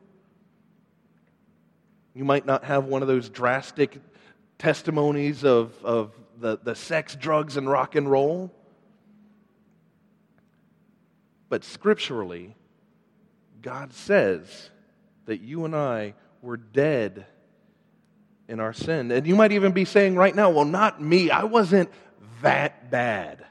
You 2.14 2.24
might 2.24 2.44
not 2.44 2.64
have 2.64 2.86
one 2.86 3.00
of 3.00 3.08
those 3.08 3.28
drastic 3.28 3.98
testimonies 4.58 5.44
of, 5.44 5.72
of 5.84 6.12
the, 6.40 6.58
the 6.62 6.74
sex, 6.74 7.14
drugs, 7.14 7.56
and 7.56 7.70
rock 7.70 7.94
and 7.94 8.10
roll. 8.10 8.52
But 11.50 11.64
scripturally, 11.64 12.54
God 13.60 13.92
says 13.92 14.70
that 15.26 15.42
you 15.42 15.66
and 15.66 15.76
I 15.76 16.14
were 16.40 16.56
dead 16.56 17.26
in 18.48 18.60
our 18.60 18.72
sin. 18.72 19.10
And 19.10 19.26
you 19.26 19.36
might 19.36 19.52
even 19.52 19.72
be 19.72 19.84
saying 19.84 20.14
right 20.14 20.34
now, 20.34 20.50
well, 20.50 20.64
not 20.64 21.02
me. 21.02 21.28
I 21.30 21.44
wasn't 21.44 21.90
that 22.40 22.90
bad. 22.90 23.44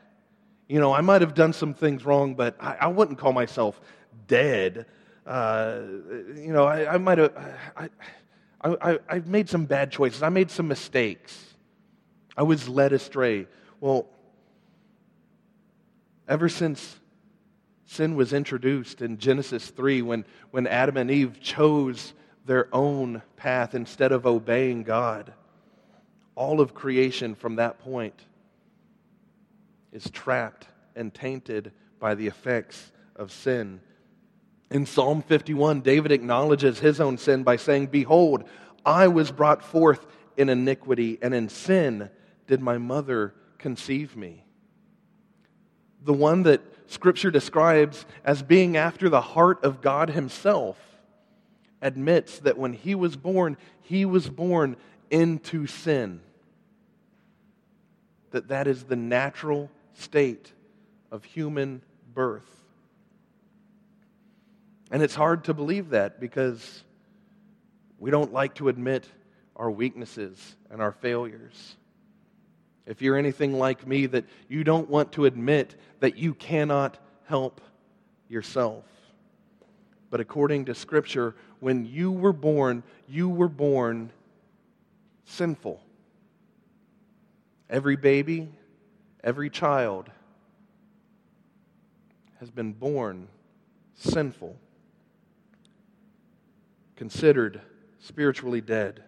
You 0.68 0.80
know, 0.80 0.94
I 0.94 1.02
might 1.02 1.22
have 1.22 1.34
done 1.34 1.54
some 1.54 1.74
things 1.74 2.06
wrong, 2.06 2.36
but 2.36 2.56
I, 2.60 2.78
I 2.82 2.88
wouldn't 2.88 3.20
call 3.20 3.34
myself 3.34 3.80
dead. 4.28 4.86
Uh, 5.28 5.82
you 6.36 6.54
know, 6.54 6.64
I, 6.64 6.94
I 6.94 6.98
might 6.98 7.18
have, 7.18 7.34
I, 7.76 7.90
I, 8.62 9.00
I 9.10 9.20
made 9.20 9.50
some 9.50 9.66
bad 9.66 9.92
choices. 9.92 10.24
I 10.24 10.30
made 10.30 10.52
some 10.52 10.68
mistakes. 10.68 11.38
I 12.38 12.44
was 12.44 12.70
led 12.70 12.94
astray. 12.94 13.48
Well, 13.82 14.08
ever 16.28 16.48
since 16.48 17.00
sin 17.90 18.16
was 18.16 18.34
introduced 18.34 19.02
in 19.02 19.18
Genesis 19.18 19.68
3 19.68 20.04
when, 20.04 20.24
when 20.52 20.68
Adam 20.68 20.96
and 20.96 21.10
Eve 21.10 21.40
chose 21.42 22.14
their 22.46 22.68
own 22.72 23.24
path 23.36 23.74
instead 23.74 24.12
of 24.12 24.28
obeying 24.28 24.84
God. 24.84 25.34
All 26.36 26.62
of 26.62 26.76
creation 26.76 27.34
from 27.34 27.56
that 27.56 27.80
point 27.80 28.14
is 29.92 30.08
trapped 30.12 30.68
and 30.96 31.12
tainted 31.12 31.72
by 32.00 32.14
the 32.14 32.28
effects 32.28 32.92
of 33.16 33.32
sin. 33.32 33.82
In 34.70 34.86
Psalm 34.86 35.24
51, 35.24 35.82
David 35.82 36.12
acknowledges 36.12 36.78
his 36.78 37.02
own 37.02 37.18
sin 37.18 37.42
by 37.42 37.56
saying, 37.56 37.88
Behold, 37.88 38.44
I 38.86 39.08
was 39.08 39.32
brought 39.32 39.64
forth 39.64 40.06
in 40.38 40.50
iniquity, 40.50 41.18
and 41.24 41.34
in 41.34 41.50
sin 41.50 42.12
did 42.46 42.62
my 42.62 42.78
mother 42.78 43.34
conceive 43.58 44.16
me. 44.16 44.46
The 46.04 46.14
one 46.14 46.44
that 46.44 46.62
Scripture 46.90 47.30
describes 47.30 48.06
as 48.26 48.42
being 48.42 48.76
after 48.76 49.10
the 49.10 49.22
heart 49.22 49.64
of 49.64 49.80
God 49.80 50.10
Himself, 50.10 50.78
admits 51.84 52.40
that 52.40 52.58
when 52.58 52.74
He 52.74 52.96
was 52.96 53.16
born, 53.16 53.58
He 53.84 54.06
was 54.06 54.28
born 54.28 54.76
into 55.12 55.68
sin. 55.68 56.20
That 58.32 58.48
that 58.48 58.68
is 58.68 58.84
the 58.84 58.96
natural 58.96 59.70
state 59.94 60.52
of 61.12 61.24
human 61.24 61.84
birth. 62.14 62.50
And 64.92 65.04
it's 65.04 65.16
hard 65.16 65.44
to 65.44 65.54
believe 65.54 65.92
that 65.92 66.20
because 66.20 66.84
we 68.00 68.10
don't 68.10 68.34
like 68.34 68.56
to 68.56 68.68
admit 68.68 69.08
our 69.56 69.70
weaknesses 69.70 70.56
and 70.72 70.82
our 70.82 70.92
failures. 70.92 71.76
If 72.90 73.04
you're 73.04 73.18
anything 73.18 73.54
like 73.54 73.86
me, 73.86 74.08
that 74.08 74.26
you 74.48 74.64
don't 74.64 74.90
want 74.90 75.12
to 75.12 75.26
admit 75.26 75.76
that 76.00 76.18
you 76.18 76.34
cannot 76.34 76.98
help 77.26 77.62
yourself. 78.28 78.84
But 80.10 80.20
according 80.20 80.66
to 80.66 80.74
Scripture, 80.74 81.36
when 81.60 81.86
you 81.86 82.12
were 82.12 82.34
born, 82.34 82.82
you 83.08 83.30
were 83.30 83.48
born 83.48 84.12
sinful. 85.26 85.80
Every 87.70 87.96
baby, 87.96 88.50
every 89.24 89.52
child 89.52 90.10
has 92.40 92.50
been 92.50 92.74
born 92.74 93.28
sinful, 93.94 94.56
considered 96.96 97.62
spiritually 98.00 98.62
dead. 98.62 99.04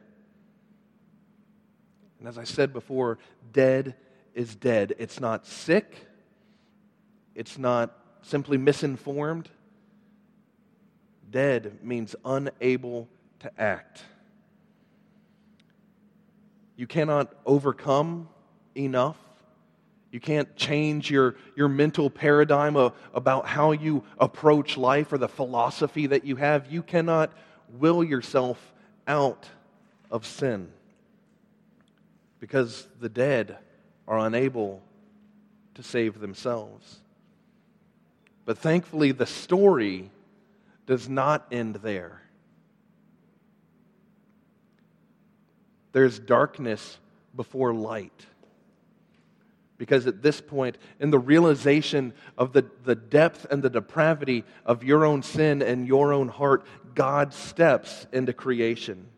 And 2.21 2.27
as 2.27 2.37
I 2.37 2.43
said 2.43 2.71
before, 2.71 3.17
dead 3.51 3.95
is 4.35 4.53
dead. 4.53 4.93
It's 4.99 5.19
not 5.19 5.47
sick, 5.47 6.05
it's 7.33 7.57
not 7.57 7.97
simply 8.21 8.59
misinformed. 8.59 9.49
Dead 11.31 11.79
means 11.81 12.15
unable 12.23 13.09
to 13.39 13.51
act. 13.59 14.03
You 16.75 16.85
cannot 16.85 17.33
overcome 17.43 18.29
enough. 18.75 19.17
You 20.11 20.19
can't 20.19 20.55
change 20.55 21.09
your, 21.09 21.37
your 21.55 21.69
mental 21.69 22.11
paradigm 22.11 22.75
of, 22.75 22.93
about 23.15 23.47
how 23.47 23.71
you 23.71 24.03
approach 24.19 24.77
life 24.77 25.11
or 25.11 25.17
the 25.17 25.29
philosophy 25.29 26.05
that 26.05 26.23
you 26.23 26.35
have. 26.35 26.71
You 26.71 26.83
cannot 26.83 27.31
will 27.79 28.03
yourself 28.03 28.59
out 29.07 29.49
of 30.11 30.27
sin 30.27 30.71
because 32.41 32.87
the 32.99 33.07
dead 33.07 33.57
are 34.07 34.17
unable 34.17 34.81
to 35.75 35.83
save 35.83 36.19
themselves. 36.19 36.99
But 38.43 38.57
thankfully, 38.57 39.13
the 39.13 39.27
story 39.27 40.09
does 40.87 41.07
not 41.07 41.45
end 41.51 41.75
there. 41.75 42.23
There's 45.91 46.17
darkness 46.17 46.97
before 47.35 47.73
light. 47.75 48.25
Because 49.77 50.07
at 50.07 50.23
this 50.23 50.41
point, 50.41 50.79
in 50.99 51.11
the 51.11 51.19
realization 51.19 52.13
of 52.39 52.53
the, 52.53 52.65
the 52.83 52.95
depth 52.95 53.45
and 53.51 53.61
the 53.61 53.69
depravity 53.69 54.45
of 54.65 54.83
your 54.83 55.05
own 55.05 55.21
sin 55.21 55.61
and 55.61 55.87
your 55.87 56.11
own 56.11 56.27
heart, 56.27 56.65
God 56.95 57.33
steps 57.33 58.07
into 58.11 58.33
creation. 58.33 59.10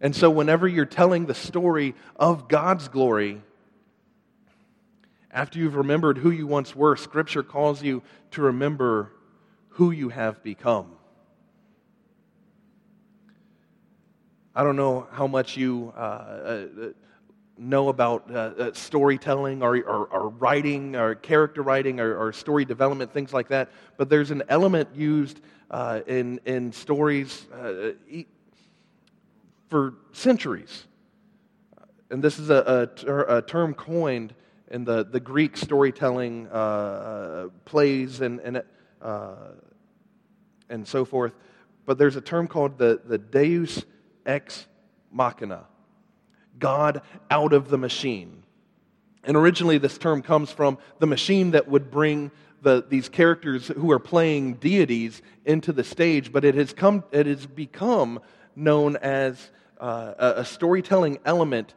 And 0.00 0.14
so, 0.14 0.30
whenever 0.30 0.68
you're 0.68 0.86
telling 0.86 1.26
the 1.26 1.34
story 1.34 1.94
of 2.16 2.48
God's 2.48 2.88
glory, 2.88 3.42
after 5.30 5.58
you've 5.58 5.74
remembered 5.74 6.18
who 6.18 6.30
you 6.30 6.46
once 6.46 6.74
were, 6.74 6.96
Scripture 6.96 7.42
calls 7.42 7.82
you 7.82 8.02
to 8.32 8.42
remember 8.42 9.12
who 9.70 9.90
you 9.90 10.08
have 10.08 10.42
become. 10.42 10.92
I 14.54 14.64
don't 14.64 14.76
know 14.76 15.06
how 15.12 15.26
much 15.26 15.56
you 15.56 15.92
uh, 15.96 16.00
uh, 16.00 16.66
know 17.56 17.88
about 17.88 18.30
uh, 18.30 18.34
uh, 18.34 18.72
storytelling 18.72 19.62
or, 19.62 19.76
or, 19.76 20.06
or, 20.06 20.28
writing 20.30 20.96
or 20.96 21.14
character 21.14 21.62
writing 21.62 22.00
or, 22.00 22.16
or, 22.16 22.32
story 22.32 22.64
development, 22.64 23.12
things 23.12 23.32
like 23.32 23.48
that. 23.48 23.70
But 23.96 24.08
there's 24.08 24.30
an 24.32 24.42
element 24.48 24.88
used 24.94 25.40
uh, 25.70 26.00
in, 26.06 26.40
in 26.44 26.72
stories 26.72 27.46
uh, 27.52 27.92
for 29.68 29.94
centuries. 30.12 30.86
And 32.10 32.22
this 32.22 32.38
is 32.38 32.50
a, 32.50 32.90
a, 33.06 33.36
a 33.36 33.42
term 33.42 33.74
coined 33.74 34.34
in 34.70 34.84
the, 34.84 35.04
the 35.04 35.20
Greek 35.20 35.56
storytelling 35.56 36.48
uh, 36.48 36.54
uh, 36.54 37.48
plays 37.64 38.20
and, 38.20 38.40
and, 38.40 38.62
and 40.68 40.86
so 40.86 41.04
forth. 41.04 41.34
But 41.86 41.98
there's 41.98 42.16
a 42.16 42.20
term 42.20 42.48
called 42.48 42.78
the, 42.78 43.00
the 43.04 43.18
deus 43.18 43.84
ex 44.26 44.66
machina 45.10 45.64
God 46.58 47.02
out 47.30 47.52
of 47.52 47.68
the 47.68 47.78
machine. 47.78 48.42
And 49.24 49.36
originally, 49.36 49.78
this 49.78 49.98
term 49.98 50.22
comes 50.22 50.50
from 50.50 50.78
the 50.98 51.06
machine 51.06 51.52
that 51.52 51.68
would 51.68 51.90
bring 51.90 52.30
the, 52.62 52.84
these 52.88 53.08
characters 53.08 53.68
who 53.68 53.90
are 53.92 53.98
playing 53.98 54.54
deities 54.54 55.22
into 55.44 55.72
the 55.72 55.84
stage, 55.84 56.32
but 56.32 56.44
it 56.44 56.54
has, 56.54 56.72
come, 56.72 57.04
it 57.12 57.26
has 57.26 57.46
become 57.46 58.20
known 58.58 58.96
as 58.96 59.50
uh, 59.80 60.14
a, 60.18 60.44
storytelling 60.44 61.18
element 61.24 61.72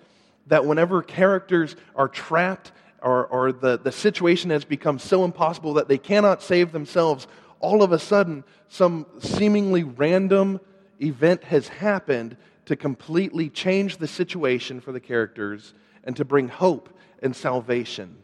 that 0.47 0.65
whenever 0.65 1.03
characters 1.03 1.75
are 1.95 2.07
trapped 2.07 2.71
or, 3.01 3.27
or 3.27 3.51
the, 3.51 3.77
the 3.77 3.91
situation 3.91 4.50
has 4.50 4.65
become 4.65 4.97
so 4.97 5.23
impossible 5.23 5.75
that 5.75 5.88
they 5.88 5.97
cannot 5.97 6.41
save 6.41 6.71
themselves, 6.71 7.27
all 7.59 7.83
of 7.83 7.91
a 7.91 8.00
sudden, 8.00 8.43
some 8.67 9.05
seemingly 9.19 9.83
random 9.83 10.59
event 11.00 11.43
has 11.43 11.67
happened 11.67 12.35
to 12.65 12.75
completely 12.75 13.50
change 13.50 13.97
the 13.97 14.07
situation 14.07 14.79
for 14.79 14.91
the 14.91 15.00
characters 15.00 15.73
and 16.03 16.15
to 16.15 16.25
bring 16.25 16.47
hope 16.47 16.89
and 17.21 17.35
salvation. 17.35 18.17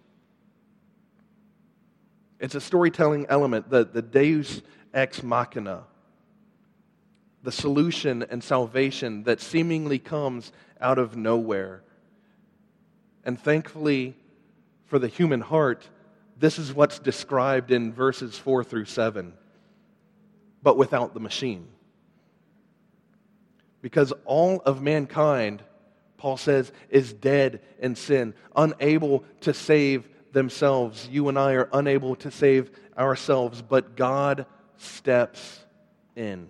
It's 2.40 2.56
a 2.56 2.62
storytelling 2.62 3.26
element, 3.30 3.70
the, 3.70 3.86
the 3.86 4.02
deus 4.02 4.62
ex 4.94 5.24
machina, 5.24 5.84
the 7.44 7.52
solution 7.52 8.24
and 8.24 8.44
salvation 8.44 9.24
that 9.24 9.40
seemingly 9.40 10.00
comes 10.00 10.52
out 10.82 10.98
of 10.98 11.16
nowhere. 11.16 11.84
And 13.24 13.40
thankfully, 13.40 14.16
for 14.86 15.00
the 15.00 15.08
human 15.08 15.42
heart, 15.42 15.88
this 16.40 16.60
is 16.60 16.74
what's 16.74 17.00
described 17.00 17.72
in 17.72 17.94
verses 17.94 18.38
4 18.38 18.64
through 18.64 18.86
7, 18.86 19.34
but 20.62 20.78
without 20.78 21.14
the 21.14 21.20
machine. 21.20 21.68
Because 23.82 24.14
all 24.26 24.62
of 24.66 24.82
mankind, 24.82 25.64
Paul 26.18 26.38
says, 26.38 26.72
is 26.90 27.14
dead 27.14 27.62
in 27.80 27.96
sin, 27.96 28.34
unable 28.56 29.24
to 29.42 29.54
save 29.54 30.08
themselves. 30.32 31.08
You 31.12 31.30
and 31.30 31.38
I 31.38 31.54
are 31.54 31.70
unable 31.74 32.16
to 32.18 32.32
save 32.32 32.72
ourselves, 32.98 33.62
but 33.62 33.96
God 33.96 34.46
steps 34.78 35.60
in. 36.16 36.50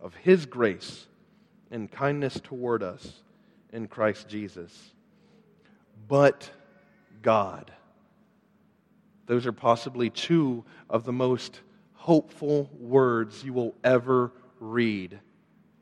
of 0.00 0.14
his 0.14 0.46
grace 0.46 1.06
and 1.70 1.90
kindness 1.90 2.40
toward 2.42 2.82
us 2.82 3.22
in 3.72 3.88
Christ 3.88 4.28
Jesus. 4.28 4.94
But 6.08 6.50
God. 7.22 7.72
Those 9.26 9.46
are 9.46 9.52
possibly 9.52 10.10
two 10.10 10.64
of 10.88 11.04
the 11.04 11.12
most 11.12 11.60
hopeful 11.94 12.70
words 12.78 13.42
you 13.42 13.52
will 13.52 13.74
ever 13.82 14.32
read 14.60 15.18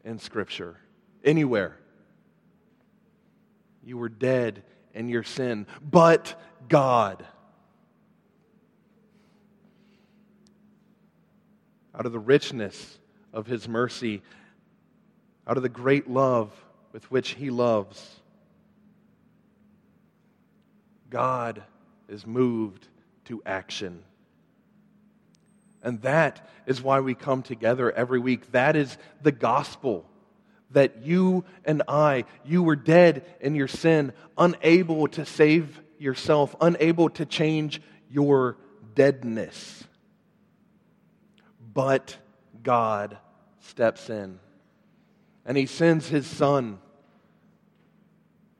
in 0.05 0.19
Scripture, 0.19 0.79
anywhere. 1.23 1.79
You 3.83 3.99
were 3.99 4.09
dead 4.09 4.63
in 4.95 5.09
your 5.09 5.23
sin, 5.23 5.67
but 5.83 6.41
God. 6.69 7.27
Out 11.95 12.07
of 12.07 12.13
the 12.13 12.19
richness 12.19 12.99
of 13.35 13.47
His 13.47 13.69
mercy, 13.69 14.23
out 15.47 15.59
of 15.59 15.63
the 15.63 15.69
great 15.69 16.09
love 16.09 16.51
with 16.93 17.11
which 17.11 17.31
He 17.31 17.51
loves, 17.51 18.21
God 21.11 21.63
is 22.09 22.27
moved 22.27 22.89
to 23.27 23.43
action. 23.45 24.03
And 25.83 26.01
that 26.03 26.49
is 26.67 26.81
why 26.81 27.01
we 27.01 27.15
come 27.15 27.43
together 27.43 27.93
every 27.93 28.19
week. 28.19 28.53
That 28.53 28.75
is 28.75 28.97
the 29.23 29.33
gospel. 29.33 30.07
That 30.71 31.03
you 31.05 31.45
and 31.65 31.83
I, 31.87 32.25
you 32.45 32.63
were 32.63 32.77
dead 32.77 33.25
in 33.41 33.55
your 33.55 33.69
sin, 33.69 34.13
unable 34.39 35.09
to 35.09 35.27
save 35.27 35.81
yourself, 35.99 36.57
unable 36.61 37.11
to 37.11 37.27
change 37.27 37.83
your 38.11 38.57
deadness. 38.95 39.85
But 41.73 42.17
God 42.63 43.19
steps 43.65 44.11
in 44.11 44.39
and 45.45 45.57
He 45.57 45.67
sends 45.67 46.09
His 46.09 46.27
Son 46.27 46.79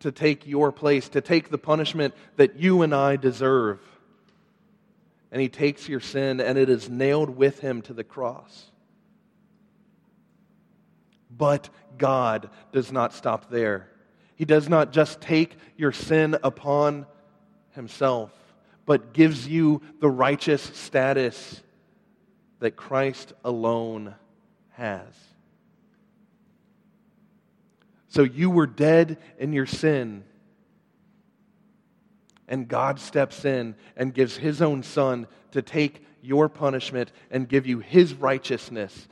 to 0.01 0.13
take 0.13 0.47
your 0.47 0.71
place, 0.71 1.09
to 1.11 1.21
take 1.21 1.49
the 1.49 1.59
punishment 1.59 2.15
that 2.37 2.57
you 2.57 2.83
and 2.83 2.95
I 2.95 3.17
deserve 3.17 3.81
and 5.35 5.41
he 5.43 5.49
takes 5.49 5.89
your 5.89 5.99
sin 5.99 6.41
and 6.41 6.57
it 6.57 6.71
is 6.71 6.89
nailed 6.89 7.29
with 7.29 7.59
him 7.59 7.83
to 7.83 7.93
the 7.93 8.05
cross. 8.05 8.71
But 11.29 11.69
God 11.99 12.51
does 12.71 12.93
not 12.93 13.13
stop 13.13 13.51
there. 13.51 13.89
He 14.37 14.45
does 14.45 14.69
not 14.69 14.93
just 14.93 15.21
take 15.21 15.57
your 15.77 15.91
sin 15.91 16.37
upon 16.45 17.07
himself, 17.73 18.31
but 18.87 19.13
gives 19.13 19.49
you 19.49 19.83
the 19.99 20.09
righteous 20.09 20.63
status 20.63 21.61
that 22.61 22.77
Christ 22.77 23.33
alone 23.45 24.15
has. 24.75 25.13
So 28.09 28.23
you 28.23 28.51
were 28.51 28.67
dead 28.67 29.19
in 29.39 29.53
your 29.53 29.67
sin 29.67 30.25
and 32.49 32.69
God 32.69 33.01
steps 33.01 33.45
in 33.45 33.75
and 33.97 34.15
gives 34.15 34.37
his 34.37 34.61
own 34.61 34.83
son 34.83 35.27
to 35.53 35.63
take 35.63 36.05
your 36.23 36.49
punishment 36.49 37.13
and 37.31 37.49
give 37.49 37.67
you 37.67 37.81
his 37.81 38.15
righteousness. 38.15 39.09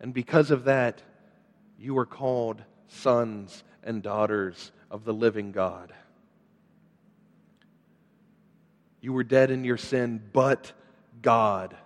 And 0.00 0.12
because 0.12 0.50
of 0.50 0.64
that, 0.64 1.02
you 1.78 1.96
are 1.98 2.06
called 2.06 2.62
sons 2.88 3.64
and 3.82 4.02
daughters 4.02 4.72
of 4.90 5.04
the 5.04 5.14
living 5.14 5.52
God. 5.52 5.92
You 9.00 9.12
were 9.12 9.24
dead 9.24 9.50
in 9.50 9.64
your 9.64 9.76
sin, 9.76 10.22
but 10.32 10.72
God, 11.20 11.76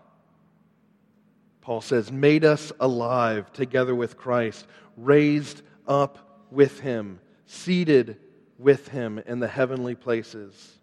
Paul 1.68 1.83
says, 1.83 2.11
made 2.11 2.46
us 2.46 2.72
alive 2.81 3.52
together 3.52 3.94
with 3.94 4.16
Christ, 4.16 4.66
raised 4.96 5.61
up 5.87 6.46
with 6.50 6.81
him, 6.81 7.20
seated 7.44 8.16
with 8.59 8.88
him 8.88 9.18
in 9.26 9.38
the 9.38 9.48
heavenly 9.48 9.94
places 9.94 10.78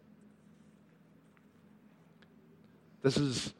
This 3.06 3.17
is 3.17 3.54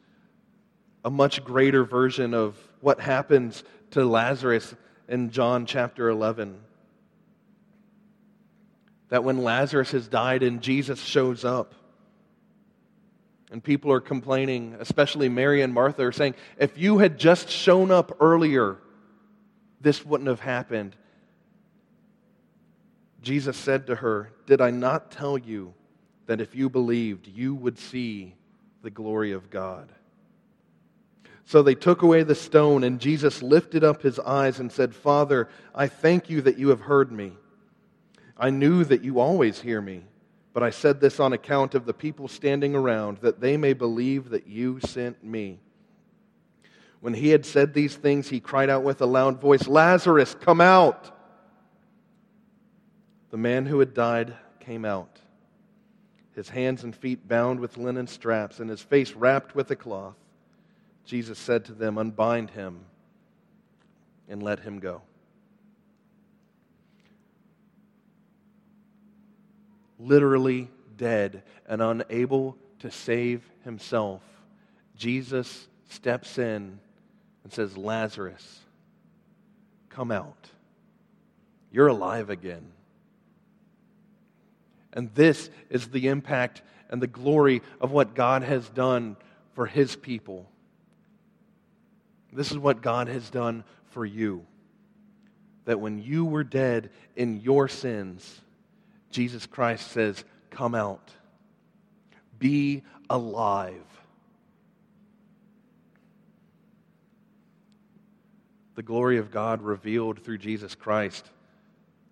a 1.04 1.10
much 1.10 1.44
greater 1.44 1.84
version 1.84 2.34
of 2.34 2.56
what 2.80 2.98
happens 2.98 3.62
to 3.92 4.04
Lazarus 4.04 4.74
in 5.08 5.30
John 5.30 5.66
chapter 5.66 6.08
11. 6.08 6.58
That 9.10 9.22
when 9.22 9.44
Lazarus 9.44 9.92
has 9.92 10.08
died 10.08 10.42
and 10.42 10.60
Jesus 10.60 11.00
shows 11.00 11.44
up, 11.44 11.74
and 13.50 13.62
people 13.62 13.92
are 13.92 14.00
complaining, 14.00 14.76
especially 14.80 15.28
Mary 15.28 15.62
and 15.62 15.72
Martha, 15.72 16.04
are 16.04 16.12
saying, 16.12 16.34
if 16.58 16.76
you 16.76 16.98
had 16.98 17.18
just 17.18 17.48
shown 17.48 17.90
up 17.90 18.16
earlier, 18.20 18.78
this 19.80 20.04
wouldn't 20.04 20.28
have 20.28 20.40
happened. 20.40 20.96
Jesus 23.22 23.56
said 23.56 23.86
to 23.86 23.96
her, 23.96 24.32
Did 24.46 24.60
I 24.60 24.70
not 24.70 25.10
tell 25.10 25.38
you 25.38 25.74
that 26.26 26.40
if 26.40 26.54
you 26.54 26.68
believed, 26.68 27.28
you 27.28 27.54
would 27.54 27.78
see 27.78 28.34
the 28.82 28.90
glory 28.90 29.32
of 29.32 29.50
God. 29.50 29.90
So 31.44 31.62
they 31.62 31.76
took 31.76 32.02
away 32.02 32.24
the 32.24 32.34
stone, 32.34 32.82
and 32.82 33.00
Jesus 33.00 33.42
lifted 33.42 33.84
up 33.84 34.02
his 34.02 34.18
eyes 34.18 34.58
and 34.58 34.70
said, 34.70 34.94
Father, 34.94 35.48
I 35.74 35.86
thank 35.86 36.28
you 36.28 36.40
that 36.42 36.58
you 36.58 36.68
have 36.68 36.80
heard 36.80 37.12
me. 37.12 37.32
I 38.36 38.50
knew 38.50 38.84
that 38.84 39.02
you 39.02 39.20
always 39.20 39.60
hear 39.60 39.80
me, 39.80 40.04
but 40.56 40.62
I 40.62 40.70
said 40.70 41.02
this 41.02 41.20
on 41.20 41.34
account 41.34 41.74
of 41.74 41.84
the 41.84 41.92
people 41.92 42.28
standing 42.28 42.74
around, 42.74 43.18
that 43.18 43.42
they 43.42 43.58
may 43.58 43.74
believe 43.74 44.30
that 44.30 44.46
you 44.46 44.80
sent 44.80 45.22
me. 45.22 45.60
When 47.00 47.12
he 47.12 47.28
had 47.28 47.44
said 47.44 47.74
these 47.74 47.94
things, 47.94 48.30
he 48.30 48.40
cried 48.40 48.70
out 48.70 48.82
with 48.82 49.02
a 49.02 49.04
loud 49.04 49.38
voice, 49.38 49.68
Lazarus, 49.68 50.34
come 50.40 50.62
out! 50.62 51.14
The 53.28 53.36
man 53.36 53.66
who 53.66 53.80
had 53.80 53.92
died 53.92 54.34
came 54.58 54.86
out, 54.86 55.20
his 56.34 56.48
hands 56.48 56.84
and 56.84 56.96
feet 56.96 57.28
bound 57.28 57.60
with 57.60 57.76
linen 57.76 58.06
straps, 58.06 58.58
and 58.58 58.70
his 58.70 58.80
face 58.80 59.12
wrapped 59.12 59.54
with 59.54 59.70
a 59.70 59.76
cloth. 59.76 60.16
Jesus 61.04 61.38
said 61.38 61.66
to 61.66 61.74
them, 61.74 61.98
Unbind 61.98 62.52
him 62.52 62.86
and 64.26 64.42
let 64.42 64.60
him 64.60 64.78
go. 64.78 65.02
Literally 69.98 70.68
dead 70.96 71.42
and 71.66 71.82
unable 71.82 72.56
to 72.80 72.90
save 72.90 73.48
himself, 73.64 74.22
Jesus 74.96 75.68
steps 75.88 76.38
in 76.38 76.78
and 77.44 77.52
says, 77.52 77.76
Lazarus, 77.76 78.60
come 79.88 80.10
out. 80.10 80.50
You're 81.70 81.88
alive 81.88 82.30
again. 82.30 82.72
And 84.92 85.14
this 85.14 85.50
is 85.68 85.88
the 85.88 86.08
impact 86.08 86.62
and 86.88 87.02
the 87.02 87.06
glory 87.06 87.62
of 87.80 87.90
what 87.90 88.14
God 88.14 88.42
has 88.42 88.68
done 88.70 89.16
for 89.54 89.66
his 89.66 89.94
people. 89.94 90.50
This 92.32 92.50
is 92.50 92.58
what 92.58 92.82
God 92.82 93.08
has 93.08 93.28
done 93.30 93.64
for 93.90 94.04
you. 94.04 94.44
That 95.64 95.80
when 95.80 95.98
you 96.02 96.24
were 96.24 96.44
dead 96.44 96.90
in 97.14 97.40
your 97.40 97.68
sins, 97.68 98.40
Jesus 99.10 99.46
Christ 99.46 99.90
says, 99.92 100.24
Come 100.50 100.74
out. 100.74 101.10
Be 102.38 102.82
alive. 103.08 103.82
The 108.74 108.82
glory 108.82 109.18
of 109.18 109.30
God 109.30 109.62
revealed 109.62 110.20
through 110.20 110.38
Jesus 110.38 110.74
Christ 110.74 111.30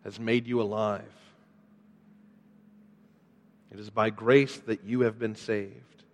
has 0.02 0.18
made 0.18 0.46
you 0.46 0.60
alive. 0.60 1.02
It 3.70 3.78
is 3.80 3.90
by 3.90 4.10
grace 4.10 4.56
that 4.66 4.84
you 4.84 5.00
have 5.00 5.18
been 5.18 5.34
saved. 5.34 6.04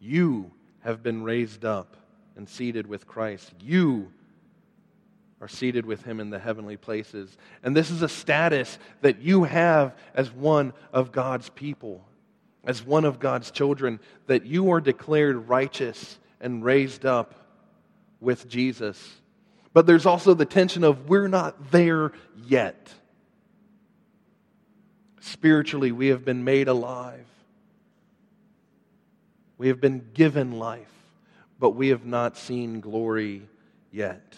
You 0.00 0.52
have 0.80 1.02
been 1.02 1.22
raised 1.22 1.64
up 1.64 1.96
and 2.36 2.48
seated 2.48 2.86
with 2.86 3.06
Christ. 3.06 3.52
You 3.60 4.12
are 5.42 5.48
seated 5.48 5.84
with 5.84 6.04
him 6.04 6.20
in 6.20 6.30
the 6.30 6.38
heavenly 6.38 6.76
places. 6.76 7.36
And 7.64 7.76
this 7.76 7.90
is 7.90 8.00
a 8.00 8.08
status 8.08 8.78
that 9.00 9.22
you 9.22 9.42
have 9.42 9.96
as 10.14 10.30
one 10.30 10.72
of 10.92 11.10
God's 11.10 11.48
people, 11.48 12.04
as 12.62 12.86
one 12.86 13.04
of 13.04 13.18
God's 13.18 13.50
children, 13.50 13.98
that 14.28 14.46
you 14.46 14.70
are 14.70 14.80
declared 14.80 15.48
righteous 15.48 16.16
and 16.40 16.64
raised 16.64 17.04
up 17.04 17.34
with 18.20 18.48
Jesus. 18.48 19.16
But 19.72 19.84
there's 19.84 20.06
also 20.06 20.32
the 20.32 20.46
tension 20.46 20.84
of 20.84 21.08
we're 21.08 21.26
not 21.26 21.72
there 21.72 22.12
yet. 22.46 22.92
Spiritually, 25.18 25.90
we 25.90 26.06
have 26.08 26.24
been 26.24 26.44
made 26.44 26.68
alive. 26.68 27.26
We 29.58 29.66
have 29.68 29.80
been 29.80 30.06
given 30.14 30.52
life, 30.52 30.92
but 31.58 31.70
we 31.70 31.88
have 31.88 32.04
not 32.04 32.36
seen 32.36 32.78
glory 32.78 33.42
yet. 33.90 34.36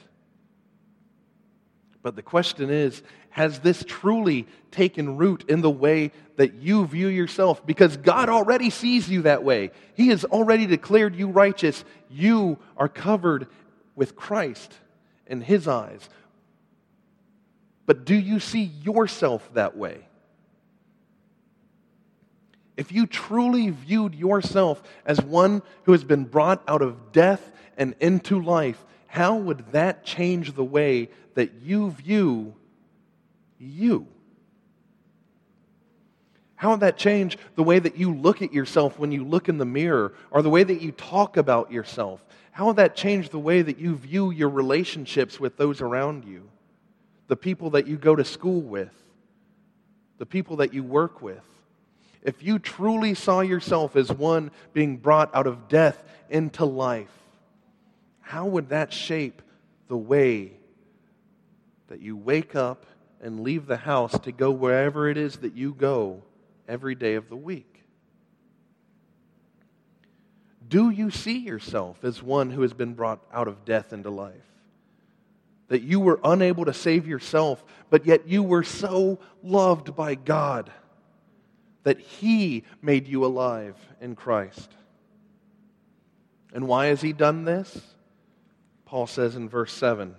But 2.05 2.17
the 2.17 2.23
question 2.23 2.71
is 2.71 3.03
has 3.31 3.59
this 3.61 3.83
truly 3.85 4.47
taken 4.71 5.17
root 5.17 5.45
in 5.49 5.63
the 5.63 5.71
way 5.71 6.13
that 6.37 6.55
you 6.55 6.87
view 6.87 7.09
yourself? 7.09 7.67
Because 7.67 7.97
God 7.97 8.29
already 8.29 8.71
sees 8.71 9.09
you 9.09 9.23
that 9.23 9.43
way. 9.43 9.73
He 9.95 10.09
has 10.09 10.25
already 10.25 10.67
declared 10.67 11.17
you 11.17 11.29
righteous. 11.29 11.83
You 12.09 12.59
are 12.77 12.89
covered 12.89 13.49
with 13.97 14.15
Christ 14.15 14.73
in 15.27 15.41
His 15.41 15.67
eyes. 15.67 16.09
But 17.87 18.05
do 18.05 18.15
you 18.15 18.39
see 18.39 18.63
yourself 18.63 19.53
that 19.55 19.77
way? 19.77 20.07
if 22.77 22.91
you 22.91 23.07
truly 23.07 23.71
viewed 23.71 24.17
yourself 24.17 24.83
as 25.07 25.21
one 25.21 25.63
who 25.85 25.93
has 25.93 26.03
been 26.03 26.25
brought 26.25 26.61
out 26.67 26.83
of 26.83 27.13
death 27.13 27.53
and 27.77 27.95
into 28.01 28.43
life, 28.43 28.85
how 29.07 29.37
would 29.37 29.65
that 29.71 30.05
change 30.05 30.55
the 30.55 30.65
way 30.65 31.09
that 31.35 31.53
you 31.63 31.91
view 31.91 32.55
you? 33.59 34.07
How 36.57 36.71
would 36.71 36.81
that 36.81 36.97
change 36.97 37.37
the 37.57 37.63
way 37.63 37.79
that 37.79 37.97
you 37.97 38.15
look 38.15 38.41
at 38.41 38.53
yourself 38.53 38.99
when 38.99 39.13
you 39.13 39.25
look 39.25 39.49
in 39.49 39.59
the 39.59 39.65
mirror 39.65 40.15
or 40.31 40.41
the 40.41 40.51
way 40.51 40.65
that 40.65 40.81
you 40.81 40.93
talk 40.93 41.37
about 41.37 41.71
yourself? 41.71 42.25
How 42.53 42.67
would 42.67 42.77
that 42.77 42.97
change 42.97 43.31
the 43.31 43.39
way 43.39 43.63
that 43.63 43.79
you 43.79 43.97
view 43.97 44.31
your 44.31 44.49
relationships 44.49 45.39
with 45.39 45.57
those 45.57 45.81
around 45.81 46.25
you? 46.25 46.49
The 47.27 47.37
people 47.37 47.71
that 47.71 47.87
you 47.87 47.97
go 47.97 48.15
to 48.15 48.25
school 48.25 48.61
with, 48.61 48.93
the 50.19 50.27
people 50.27 50.57
that 50.57 50.73
you 50.73 50.83
work 50.83 51.21
with? 51.21 51.43
if 52.25 52.43
you 52.43 52.59
truly 52.59 53.15
saw 53.15 53.41
yourself 53.41 53.95
as 53.95 54.11
one 54.11 54.51
being 54.73 54.97
brought 54.97 55.33
out 55.35 55.47
of 55.47 55.69
death 55.69 56.03
into 56.31 56.65
life, 56.65 57.13
how 58.23 58.47
would 58.47 58.71
that 58.71 58.93
shape 58.93 59.43
the 59.89 59.97
way 59.97 60.53
that 61.89 62.01
you 62.01 62.17
wake 62.17 62.55
up 62.55 62.87
and 63.21 63.41
leave 63.41 63.67
the 63.67 63.77
house 63.77 64.19
to 64.21 64.33
go 64.33 64.51
wherever 64.51 65.09
it 65.09 65.17
is 65.17 65.37
that 65.39 65.55
you 65.55 65.75
go 65.75 66.23
every 66.69 66.95
day 66.95 67.15
of 67.15 67.29
the 67.29 67.37
week? 67.37 67.85
Do 70.69 70.91
you 70.91 71.11
see 71.11 71.39
yourself 71.39 72.03
as 72.05 72.23
one 72.23 72.51
who 72.51 72.63
has 72.63 72.73
been 72.73 72.95
brought 72.95 73.21
out 73.33 73.49
of 73.49 73.65
death 73.65 73.93
into 73.93 74.11
life? 74.11 74.35
That 75.69 75.83
you 75.83 76.01
were 76.01 76.21
unable 76.25 76.65
to 76.65 76.75
save 76.75 77.07
yourself, 77.07 77.65
but 77.91 78.07
yet 78.07 78.29
you 78.29 78.43
were 78.43 78.63
so 78.63 79.19
loved 79.43 79.95
by 79.97 80.15
God 80.15 80.71
that 81.85 82.01
He 82.01 82.65
made 82.83 83.07
you 83.07 83.25
alive 83.25 83.77
in 84.01 84.17
Christ. 84.17 84.71
And 86.53 86.67
why 86.67 86.87
has 86.87 87.01
He 87.01 87.13
done 87.13 87.45
this? 87.45 87.79
Paul 88.85 89.07
says 89.07 89.37
in 89.37 89.49
verse 89.49 89.73
7 89.73 90.15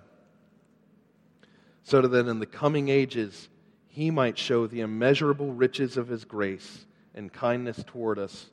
so 1.86 2.02
that 2.02 2.28
in 2.28 2.38
the 2.40 2.46
coming 2.46 2.88
ages 2.88 3.48
He 3.86 4.10
might 4.10 4.36
show 4.36 4.66
the 4.66 4.80
immeasurable 4.80 5.52
riches 5.52 5.96
of 5.96 6.08
His 6.08 6.24
grace 6.24 6.84
and 7.14 7.32
kindness 7.32 7.82
toward 7.86 8.18
us 8.18 8.50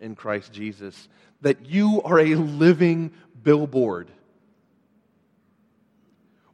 in 0.00 0.14
Christ 0.14 0.52
Jesus. 0.52 1.08
That 1.40 1.66
you 1.66 2.02
are 2.02 2.20
a 2.20 2.34
living 2.34 3.12
billboard 3.42 4.10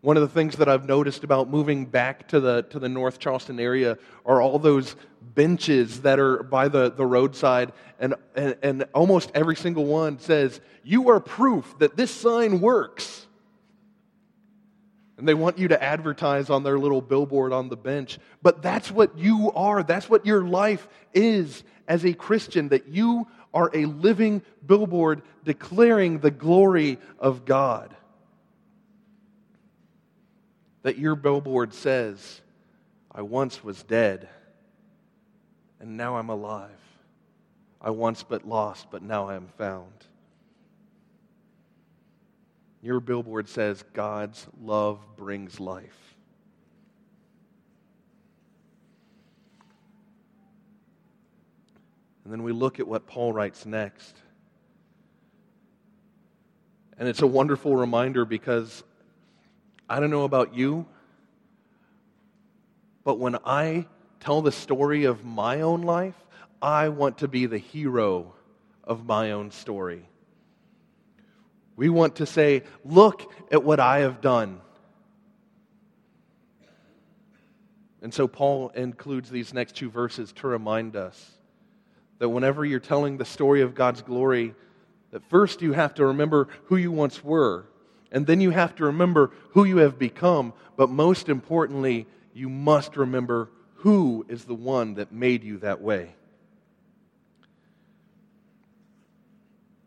one 0.03 0.17
of 0.17 0.23
the 0.23 0.29
things 0.29 0.57
that 0.57 0.69
I've 0.69 0.85
noticed 0.85 1.23
about 1.23 1.49
moving 1.49 1.87
back 1.87 2.27
to 2.29 2.41
the, 2.41 2.63
to 2.71 2.81
the 2.81 2.89
North 2.89 3.21
Charleston 3.21 3.61
area 3.61 3.99
are 4.27 4.43
all 4.43 4.59
those 4.59 4.97
benches 5.21 6.03
that 6.03 6.19
are 6.19 6.43
by 6.43 6.67
the, 6.67 6.91
the 6.91 7.07
roadside, 7.07 7.73
and, 8.01 8.17
and, 8.35 8.57
and 8.65 8.85
almost 8.95 9.31
every 9.33 9.55
single 9.55 9.85
one 9.85 10.19
says, 10.19 10.61
You 10.83 11.11
are 11.11 11.21
proof 11.21 11.79
that 11.79 11.97
this 11.97 12.11
sign 12.11 12.61
works. 12.61 13.29
And 15.23 15.29
they 15.29 15.35
want 15.35 15.57
you 15.57 15.69
to 15.69 15.81
advertise 15.81 16.51
on 16.51 16.65
their 16.65 16.81
little 16.81 17.01
billboard 17.01 17.53
on 17.53 17.69
the 17.69 17.77
bench. 17.77 18.19
But 18.43 18.61
that's 18.61 18.91
what 18.91 19.17
you 19.17 19.53
are. 19.55 19.85
That's 19.85 20.11
what 20.11 20.27
your 20.27 20.43
life 20.43 20.89
is 21.15 21.63
as 21.87 22.05
a 22.05 22.13
Christian, 22.13 22.71
that 22.71 22.89
you 22.89 23.29
are 23.55 23.71
a 23.73 23.85
living 23.85 24.43
billboard 24.67 25.23
declaring 25.45 26.19
the 26.19 26.33
glory 26.33 26.99
of 27.21 27.45
God 27.45 27.95
that 30.83 30.99
your 30.99 31.15
billboard 31.15 31.73
says, 31.73 32.41
I 33.13 33.23
once 33.23 33.63
was 33.63 33.81
dead, 33.85 34.29
and 35.79 35.97
now 35.97 36.17
I'm 36.17 36.31
alive. 36.31 36.71
I 37.81 37.91
once 37.91 38.25
but 38.25 38.45
lost, 38.45 38.89
but 38.91 39.03
now 39.05 39.29
I 39.29 39.37
am 39.37 39.47
found. 39.57 40.05
Your 42.83 42.99
billboard 42.99 43.49
says, 43.49 43.85
God's 43.95 44.47
love 44.61 44.99
brings 45.17 45.61
life. 45.61 46.17
And 52.25 52.33
then 52.33 52.43
we 52.43 52.53
look 52.53 52.81
at 52.81 52.89
what 52.89 53.07
Paul 53.07 53.33
writes 53.33 53.65
next. 53.65 54.17
And 56.99 57.09
it's 57.09 57.23
a 57.23 57.27
wonderful 57.27 57.77
reminder 57.77 58.25
because 58.25 58.83
I 59.89 60.01
don't 60.01 60.11
know 60.11 60.25
about 60.25 60.55
you, 60.55 60.87
but 63.05 63.19
when 63.19 63.37
I 63.45 63.87
tell 64.21 64.43
the 64.43 64.53
story 64.53 65.05
of 65.05 65.25
my 65.25 65.63
own 65.63 65.83
life, 65.83 66.15
I 66.61 66.89
want 66.89 67.19
to 67.19 67.29
be 67.29 67.47
the 67.47 67.59
hero 67.59 68.35
of 68.85 69.05
my 69.05 69.33
own 69.33 69.51
story. 69.51 70.09
We 71.83 71.89
want 71.89 72.15
to 72.17 72.27
say, 72.27 72.63
Look 72.85 73.33
at 73.51 73.65
what 73.65 73.81
I 73.81 74.03
have 74.03 74.21
done. 74.21 74.61
And 78.01 78.15
so 78.15 78.29
Paul 78.29 78.69
includes 78.69 79.29
these 79.29 79.53
next 79.53 79.75
two 79.75 79.91
verses 79.91 80.31
to 80.35 80.47
remind 80.47 80.95
us 80.95 81.33
that 82.21 82.29
whenever 82.29 82.65
you're 82.65 82.79
telling 82.79 83.17
the 83.17 83.25
story 83.25 83.63
of 83.63 83.75
God's 83.75 84.01
glory, 84.01 84.55
that 85.11 85.29
first 85.29 85.61
you 85.61 85.73
have 85.73 85.95
to 85.95 86.07
remember 86.07 86.47
who 86.67 86.77
you 86.77 86.93
once 86.93 87.25
were, 87.25 87.67
and 88.13 88.29
then 88.29 88.41
you 88.41 88.51
have 88.51 88.77
to 88.77 88.85
remember 88.85 89.33
who 89.51 89.65
you 89.65 89.79
have 89.79 89.99
become, 89.99 90.53
but 90.77 90.89
most 90.89 91.29
importantly, 91.29 92.07
you 92.33 92.49
must 92.49 92.97
remember 92.97 93.51
who 93.79 94.25
is 94.29 94.45
the 94.45 94.55
one 94.55 94.95
that 94.95 95.11
made 95.11 95.43
you 95.43 95.59
that 95.59 95.81
way. 95.81 96.15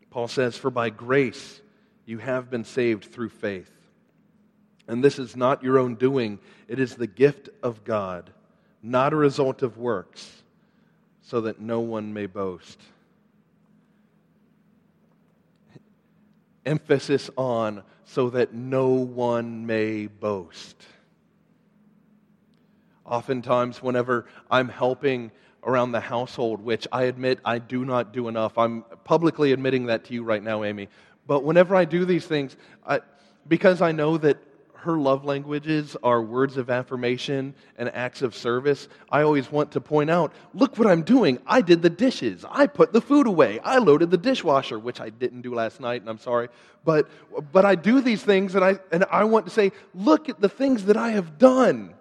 Paul 0.10 0.28
says, 0.28 0.58
For 0.58 0.70
by 0.70 0.90
grace 0.90 1.62
you 2.06 2.20
have 2.20 2.50
been 2.50 2.64
saved 2.64 3.06
through 3.06 3.30
faith. 3.30 3.72
And 4.88 5.04
this 5.04 5.18
is 5.18 5.36
not 5.36 5.64
your 5.64 5.80
own 5.80 5.96
doing, 5.96 6.40
it 6.68 6.80
is 6.80 6.96
the 6.96 7.08
gift 7.08 7.50
of 7.64 7.84
God, 7.84 8.30
not 8.84 9.14
a 9.14 9.16
result 9.16 9.64
of 9.64 9.78
works, 9.78 10.44
so 11.24 11.42
that 11.42 11.60
no 11.60 11.80
one 11.80 12.14
may 12.14 12.28
boast. 12.28 12.80
Emphasis 16.66 17.30
on 17.36 17.84
so 18.06 18.30
that 18.30 18.54
no 18.54 18.90
one 18.90 19.66
may 19.66 20.08
boast. 20.08 20.76
Oftentimes, 23.06 23.82
whenever 23.84 24.26
I'm 24.50 24.70
helping 24.70 25.32
around 25.64 25.92
the 25.92 26.00
household, 26.00 26.62
which 26.62 26.88
I 26.92 27.04
admit 27.04 27.40
I 27.44 27.60
do 27.60 27.86
not 27.86 28.14
do 28.14 28.28
enough, 28.28 28.58
I'm 28.58 28.84
publicly 29.04 29.52
admitting 29.52 29.88
that 29.88 30.06
to 30.06 30.14
you 30.14 30.24
right 30.24 30.42
now, 30.42 30.64
Amy. 30.64 30.90
But 31.28 31.44
whenever 31.44 31.76
I 31.76 31.86
do 31.86 32.06
these 32.06 32.26
things, 32.26 32.56
I, 32.86 33.02
because 33.48 33.82
I 33.82 33.92
know 33.92 34.18
that 34.18 34.38
her 34.86 34.98
love 34.98 35.26
languages 35.26 35.98
are 36.04 36.22
words 36.22 36.58
of 36.58 36.70
affirmation 36.70 37.56
and 37.78 37.90
acts 37.96 38.22
of 38.22 38.36
service, 38.36 38.88
I 39.12 39.24
always 39.24 39.52
want 39.52 39.72
to 39.72 39.82
point 39.82 40.12
out 40.12 40.32
look 40.54 40.78
what 40.78 40.88
I'm 40.88 41.02
doing. 41.02 41.40
I 41.48 41.62
did 41.62 41.82
the 41.82 41.90
dishes. 41.90 42.46
I 42.48 42.68
put 42.68 42.94
the 42.94 43.02
food 43.02 43.26
away. 43.26 43.60
I 43.64 43.80
loaded 43.80 44.12
the 44.12 44.18
dishwasher, 44.18 44.78
which 44.78 45.02
I 45.02 45.10
didn't 45.10 45.42
do 45.42 45.56
last 45.56 45.80
night, 45.80 46.02
and 46.02 46.10
I'm 46.10 46.20
sorry. 46.20 46.50
But, 46.84 47.10
but 47.52 47.66
I 47.66 47.74
do 47.74 48.00
these 48.00 48.22
things, 48.22 48.54
and 48.54 48.64
I, 48.64 48.80
and 48.92 49.06
I 49.10 49.24
want 49.24 49.46
to 49.48 49.52
say, 49.52 49.72
look 49.96 50.30
at 50.30 50.40
the 50.40 50.50
things 50.50 50.86
that 50.86 50.98
I 50.98 51.12
have 51.12 51.40
done. 51.40 51.96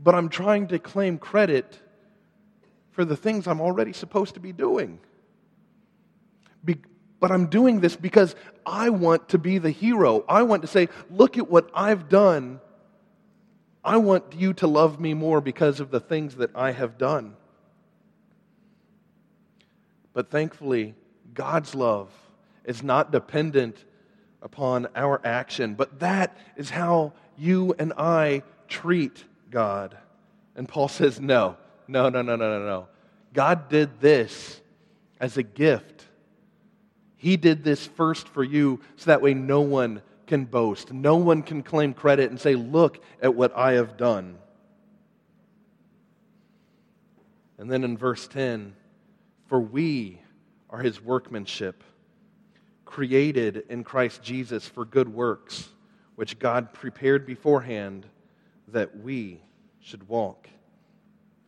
But 0.00 0.14
I'm 0.14 0.30
trying 0.30 0.68
to 0.68 0.78
claim 0.78 1.18
credit 1.18 1.78
for 2.92 3.04
the 3.04 3.16
things 3.16 3.46
I'm 3.46 3.60
already 3.60 3.92
supposed 3.92 4.32
to 4.34 4.40
be 4.40 4.52
doing. 4.52 4.98
Be, 6.64 6.76
but 7.20 7.32
I'm 7.32 7.46
doing 7.46 7.80
this 7.80 7.96
because 7.96 8.34
I 8.64 8.90
want 8.90 9.30
to 9.30 9.38
be 9.38 9.58
the 9.58 9.70
hero. 9.70 10.24
I 10.28 10.42
want 10.42 10.62
to 10.62 10.68
say, 10.68 10.88
look 11.10 11.38
at 11.38 11.50
what 11.50 11.70
I've 11.74 12.08
done. 12.08 12.60
I 13.84 13.96
want 13.98 14.34
you 14.34 14.52
to 14.54 14.66
love 14.66 15.00
me 15.00 15.14
more 15.14 15.40
because 15.40 15.80
of 15.80 15.90
the 15.90 16.00
things 16.00 16.36
that 16.36 16.50
I 16.54 16.72
have 16.72 16.98
done. 16.98 17.36
But 20.12 20.30
thankfully, 20.30 20.94
God's 21.34 21.74
love 21.74 22.10
is 22.64 22.82
not 22.82 23.12
dependent 23.12 23.84
upon 24.42 24.88
our 24.96 25.20
action, 25.24 25.74
but 25.74 26.00
that 26.00 26.36
is 26.56 26.70
how 26.70 27.12
you 27.38 27.74
and 27.78 27.92
I 27.96 28.42
treat 28.68 29.24
God. 29.50 29.96
And 30.54 30.68
Paul 30.68 30.88
says, 30.88 31.20
no, 31.20 31.56
no, 31.86 32.08
no, 32.08 32.22
no, 32.22 32.36
no, 32.36 32.58
no, 32.58 32.66
no. 32.66 32.88
God 33.32 33.68
did 33.68 34.00
this 34.00 34.60
as 35.20 35.36
a 35.36 35.42
gift 35.42 36.06
he 37.26 37.36
did 37.36 37.64
this 37.64 37.84
first 37.84 38.28
for 38.28 38.44
you 38.44 38.78
so 38.94 39.06
that 39.06 39.20
way 39.20 39.34
no 39.34 39.60
one 39.60 40.00
can 40.28 40.44
boast. 40.44 40.92
No 40.92 41.16
one 41.16 41.42
can 41.42 41.60
claim 41.64 41.92
credit 41.92 42.30
and 42.30 42.40
say, 42.40 42.54
Look 42.54 43.02
at 43.20 43.34
what 43.34 43.52
I 43.56 43.72
have 43.72 43.96
done. 43.96 44.38
And 47.58 47.68
then 47.68 47.82
in 47.82 47.98
verse 47.98 48.28
10, 48.28 48.76
for 49.48 49.58
we 49.58 50.20
are 50.70 50.78
his 50.78 51.02
workmanship, 51.02 51.82
created 52.84 53.64
in 53.68 53.82
Christ 53.82 54.22
Jesus 54.22 54.68
for 54.68 54.84
good 54.84 55.12
works, 55.12 55.68
which 56.14 56.38
God 56.38 56.72
prepared 56.72 57.26
beforehand 57.26 58.06
that 58.68 59.00
we 59.00 59.40
should 59.80 60.08
walk 60.08 60.48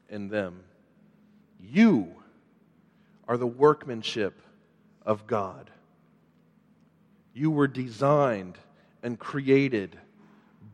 in 0.09 0.27
them. 0.27 0.65
You 1.61 2.17
are 3.29 3.37
the 3.37 3.47
workmanship 3.47 4.43
of 5.09 5.27
God. 5.27 5.71
You 7.33 7.51
were 7.51 7.67
designed 7.67 8.59
and 9.03 9.19
created 9.19 9.99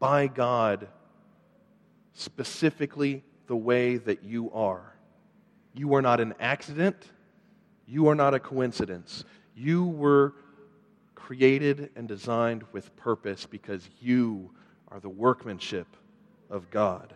by 0.00 0.26
God 0.26 0.88
specifically 2.14 3.22
the 3.46 3.56
way 3.56 3.96
that 3.96 4.24
you 4.24 4.50
are. 4.50 4.92
You 5.72 5.94
are 5.94 6.02
not 6.02 6.20
an 6.20 6.34
accident. 6.40 6.96
You 7.86 8.08
are 8.08 8.16
not 8.16 8.34
a 8.34 8.40
coincidence. 8.40 9.24
You 9.54 9.84
were 9.84 10.34
created 11.14 11.90
and 11.94 12.08
designed 12.08 12.64
with 12.72 12.94
purpose 12.96 13.46
because 13.46 13.88
you 14.00 14.50
are 14.88 14.98
the 14.98 15.08
workmanship 15.08 15.86
of 16.50 16.70
God. 16.70 17.14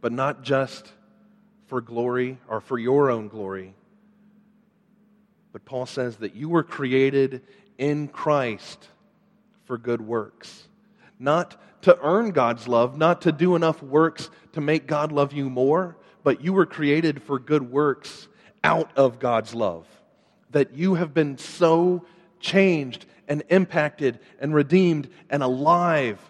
But 0.00 0.12
not 0.12 0.42
just 0.42 0.92
for 1.66 1.80
glory 1.80 2.38
or 2.46 2.60
for 2.60 2.78
your 2.78 3.10
own 3.10 3.26
glory, 3.26 3.74
but 5.52 5.64
Paul 5.64 5.86
says 5.86 6.16
that 6.16 6.34
you 6.34 6.48
were 6.48 6.62
created 6.62 7.42
in 7.78 8.08
Christ 8.08 8.88
for 9.64 9.78
good 9.78 10.00
works. 10.00 10.68
Not 11.18 11.60
to 11.82 11.98
earn 12.00 12.30
God's 12.30 12.66
love, 12.66 12.96
not 12.96 13.22
to 13.22 13.32
do 13.32 13.54
enough 13.54 13.82
works 13.82 14.30
to 14.52 14.60
make 14.60 14.86
God 14.86 15.12
love 15.12 15.32
you 15.32 15.50
more, 15.50 15.96
but 16.22 16.42
you 16.42 16.52
were 16.52 16.66
created 16.66 17.22
for 17.22 17.38
good 17.38 17.70
works 17.70 18.28
out 18.64 18.90
of 18.96 19.18
God's 19.18 19.54
love. 19.54 19.86
That 20.50 20.74
you 20.74 20.94
have 20.94 21.12
been 21.12 21.38
so 21.38 22.04
changed 22.40 23.06
and 23.28 23.42
impacted 23.48 24.20
and 24.40 24.54
redeemed 24.54 25.08
and 25.30 25.42
alive 25.42 26.20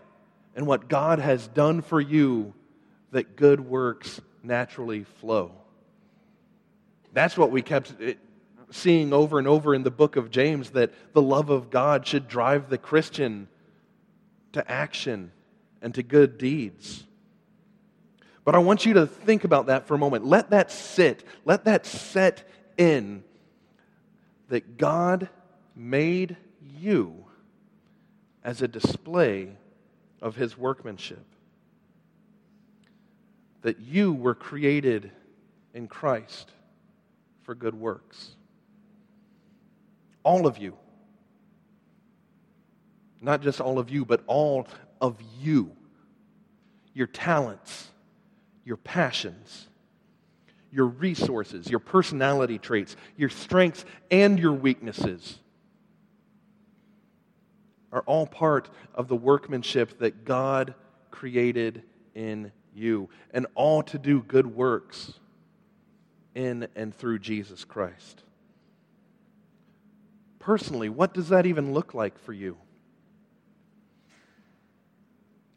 in 0.57 0.67
what 0.67 0.89
God 0.89 1.19
has 1.19 1.49
done 1.49 1.83
for 1.83 2.01
you 2.01 2.55
that 3.11 3.37
good 3.37 3.61
works 3.61 4.21
naturally 4.43 5.05
flow. 5.05 5.53
That's 7.13 7.37
what 7.37 7.51
we 7.51 7.63
kept 7.63 7.93
seeing 8.73 9.13
over 9.13 9.39
and 9.39 9.47
over 9.47 9.75
in 9.75 9.83
the 9.83 9.91
book 9.91 10.17
of 10.17 10.31
James 10.31 10.71
that 10.71 10.93
the 11.13 11.23
love 11.23 11.51
of 11.51 11.71
God 11.71 12.07
should 12.07 12.29
drive 12.29 12.69
the 12.69 12.79
Christian 12.79 13.49
to 14.53 14.71
action 14.71 15.33
and 15.81 15.95
to 15.95 16.03
good 16.03 16.39
deeds. 16.39 17.05
But 18.45 18.55
I 18.55 18.59
want 18.59 18.85
you 18.87 18.95
to 18.95 19.07
think 19.07 19.45
about 19.45 19.67
that 19.67 19.87
for 19.87 19.95
a 19.95 19.99
moment. 19.99 20.27
Let 20.27 20.51
that 20.51 20.71
sit, 20.71 21.25
let 21.45 21.65
that 21.65 21.87
set 21.87 22.49
in 22.77 23.23
that 24.49 24.77
God 24.77 25.29
made 25.77 26.37
you 26.79 27.25
as 28.45 28.63
a 28.63 28.69
display 28.69 29.57
of 30.21 30.37
his 30.37 30.59
workmanship. 30.59 31.25
That 33.63 33.81
you 33.81 34.13
were 34.13 34.35
created 34.35 35.13
in 35.73 35.87
Christ 35.87 36.51
for 37.45 37.55
good 37.55 37.75
works. 37.75 38.35
All 40.25 40.47
of 40.47 40.59
you. 40.59 40.77
Not 43.21 43.41
just 43.41 43.61
all 43.61 43.79
of 43.79 43.91
you, 43.91 44.05
but 44.05 44.23
all 44.27 44.67
of 45.01 45.17
you. 45.41 45.73
Your 46.95 47.07
talents, 47.07 47.89
your 48.65 48.77
passions, 48.77 49.69
your 50.73 50.87
resources, 50.87 51.71
your 51.71 51.79
personality 51.79 52.59
traits, 52.59 52.97
your 53.17 53.29
strengths, 53.29 53.85
and 54.11 54.39
your 54.39 54.53
weaknesses 54.53 55.39
are 57.93 58.03
all 58.03 58.27
part 58.27 58.71
of 58.95 59.07
the 59.07 59.17
workmanship 59.17 59.99
that 59.99 60.25
God 60.25 60.75
created 61.11 61.83
in 62.15 62.51
you, 62.75 63.09
and 63.33 63.47
all 63.55 63.83
to 63.83 63.99
do 63.99 64.23
good 64.23 64.47
works 64.47 65.13
in 66.35 66.67
and 66.75 66.95
through 66.95 67.19
Jesus 67.19 67.65
Christ 67.65 68.23
personally, 70.43 70.89
what 70.89 71.15
does 71.15 71.29
that 71.29 71.47
even 71.47 71.73
look 71.73 71.95
like 71.95 72.19
for 72.19 72.33
you? 72.33 72.59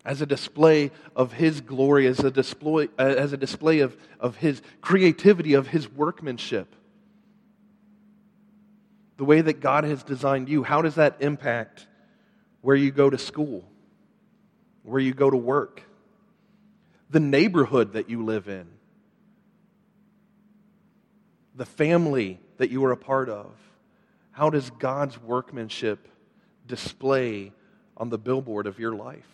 As 0.06 0.21
a 0.21 0.26
display 0.28 0.91
of 1.15 1.34
His 1.34 1.60
glory, 1.60 2.06
as 2.06 2.19
a 2.19 2.30
display, 2.30 2.89
as 2.98 3.34
a 3.34 3.38
display 3.38 3.80
of, 3.80 3.98
of 4.19 4.38
His 4.38 4.62
creativity, 4.82 5.56
of 5.56 5.67
His 5.67 5.91
workmanship. 5.91 6.74
The 9.17 9.26
way 9.26 9.41
that 9.41 9.60
God 9.60 9.86
has 9.86 10.04
designed 10.04 10.50
you, 10.50 10.62
how 10.62 10.84
does 10.84 10.95
that 10.95 11.17
impact 11.19 11.88
where 12.62 12.76
you 12.76 12.91
go 12.91 13.10
to 13.10 13.17
school, 13.17 13.67
where 14.84 15.02
you 15.02 15.15
go 15.15 15.32
to 15.32 15.38
work, 15.38 15.82
the 17.10 17.19
neighborhood 17.19 17.93
that 17.93 18.08
you 18.08 18.24
live 18.24 18.48
in, 18.48 18.67
the 21.56 21.65
family 21.65 22.39
that 22.58 22.69
you 22.69 22.86
are 22.86 22.91
a 22.91 22.98
part 22.98 23.30
of? 23.30 23.50
How 24.36 24.50
does 24.50 24.69
God's 24.69 25.17
workmanship 25.17 26.10
display 26.67 27.54
on 27.95 28.10
the 28.10 28.17
billboard 28.17 28.67
of 28.67 28.80
your 28.80 28.93
life? 28.93 29.30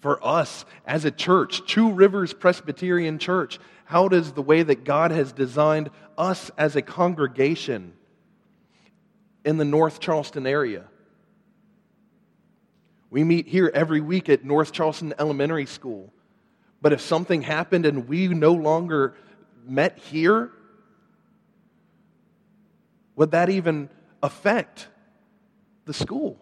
For 0.00 0.18
us 0.26 0.64
as 0.86 1.04
a 1.04 1.10
church, 1.10 1.60
Two 1.66 1.92
Rivers 1.92 2.32
Presbyterian 2.32 3.18
Church, 3.18 3.58
how 3.84 4.08
does 4.08 4.32
the 4.32 4.40
way 4.40 4.62
that 4.62 4.84
God 4.84 5.10
has 5.10 5.30
designed 5.30 5.90
us 6.16 6.50
as 6.56 6.74
a 6.74 6.80
congregation 6.80 7.92
in 9.44 9.58
the 9.58 9.66
North 9.66 10.00
Charleston 10.00 10.46
area? 10.46 10.84
We 13.10 13.24
meet 13.24 13.46
here 13.46 13.70
every 13.74 14.00
week 14.00 14.30
at 14.30 14.42
North 14.42 14.72
Charleston 14.72 15.12
Elementary 15.18 15.66
School. 15.66 16.10
But 16.80 16.94
if 16.94 17.02
something 17.02 17.42
happened 17.42 17.84
and 17.84 18.08
we 18.08 18.28
no 18.28 18.54
longer 18.54 19.16
met 19.66 19.98
here, 19.98 20.52
would 23.18 23.32
that 23.32 23.50
even 23.50 23.90
affect 24.22 24.86
the 25.86 25.92
school? 25.92 26.38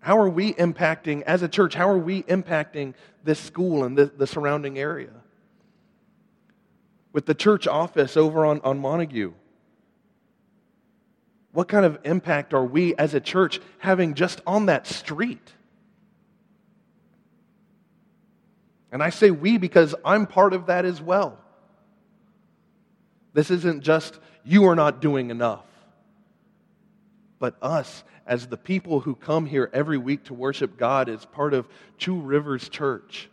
How 0.00 0.18
are 0.18 0.28
we 0.28 0.52
impacting, 0.52 1.22
as 1.22 1.42
a 1.42 1.48
church, 1.48 1.74
how 1.74 1.88
are 1.88 1.96
we 1.96 2.22
impacting 2.24 2.92
this 3.24 3.40
school 3.40 3.84
and 3.84 3.96
the, 3.96 4.04
the 4.04 4.26
surrounding 4.26 4.78
area? 4.78 5.08
With 7.14 7.24
the 7.24 7.34
church 7.34 7.66
office 7.66 8.14
over 8.14 8.44
on, 8.44 8.60
on 8.60 8.78
Montague, 8.78 9.32
what 11.52 11.66
kind 11.66 11.86
of 11.86 11.98
impact 12.04 12.52
are 12.52 12.64
we 12.64 12.94
as 12.96 13.14
a 13.14 13.20
church 13.20 13.58
having 13.78 14.12
just 14.12 14.42
on 14.46 14.66
that 14.66 14.86
street? 14.86 15.50
And 18.90 19.02
I 19.02 19.08
say 19.08 19.30
we 19.30 19.56
because 19.56 19.94
I'm 20.04 20.26
part 20.26 20.52
of 20.52 20.66
that 20.66 20.84
as 20.84 21.00
well. 21.00 21.38
This 23.32 23.50
isn't 23.50 23.82
just 23.82 24.18
you 24.44 24.64
are 24.66 24.76
not 24.76 25.00
doing 25.00 25.30
enough, 25.30 25.64
but 27.38 27.56
us 27.62 28.04
as 28.26 28.46
the 28.46 28.56
people 28.56 29.00
who 29.00 29.14
come 29.14 29.46
here 29.46 29.70
every 29.72 29.98
week 29.98 30.24
to 30.24 30.34
worship 30.34 30.76
God 30.76 31.08
as 31.08 31.24
part 31.24 31.54
of 31.54 31.68
Two 31.98 32.20
Rivers 32.20 32.68
Church. 32.68 33.28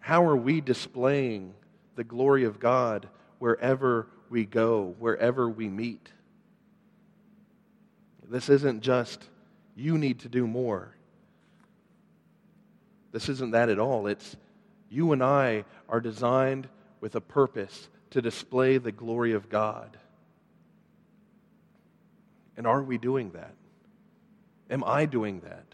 How 0.00 0.24
are 0.24 0.36
we 0.36 0.60
displaying 0.60 1.54
the 1.96 2.04
glory 2.04 2.44
of 2.44 2.60
God 2.60 3.08
wherever 3.38 4.06
we 4.30 4.44
go, 4.44 4.94
wherever 4.98 5.48
we 5.48 5.68
meet? 5.68 6.08
This 8.28 8.48
isn't 8.48 8.82
just 8.82 9.24
you 9.74 9.96
need 9.96 10.20
to 10.20 10.28
do 10.28 10.46
more. 10.46 10.94
This 13.12 13.28
isn't 13.28 13.52
that 13.52 13.70
at 13.70 13.78
all. 13.78 14.06
It's 14.06 14.36
you 14.90 15.12
and 15.12 15.22
I 15.22 15.64
are 15.88 16.00
designed 16.00 16.68
with 17.00 17.14
a 17.14 17.20
purpose 17.20 17.88
to 18.10 18.22
display 18.22 18.78
the 18.78 18.92
glory 18.92 19.32
of 19.32 19.48
God. 19.48 19.96
And 22.56 22.66
are 22.66 22.82
we 22.82 22.98
doing 22.98 23.30
that? 23.32 23.54
Am 24.70 24.82
I 24.84 25.06
doing 25.06 25.40
that? 25.40 25.64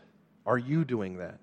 Are 0.46 0.58
you 0.58 0.84
doing 0.84 1.18
that? 1.18 1.40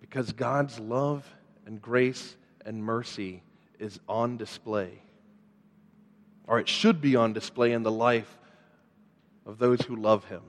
Because 0.00 0.32
God's 0.32 0.78
love 0.78 1.28
and 1.66 1.80
grace 1.80 2.36
and 2.64 2.82
mercy 2.82 3.42
is 3.78 3.98
on 4.08 4.36
display 4.36 5.00
or 6.46 6.60
it 6.60 6.68
should 6.68 7.00
be 7.00 7.16
on 7.16 7.32
display 7.32 7.72
in 7.72 7.82
the 7.82 7.90
life 7.90 8.38
of 9.44 9.58
those 9.58 9.80
who 9.82 9.96
love 9.96 10.24
him. 10.26 10.42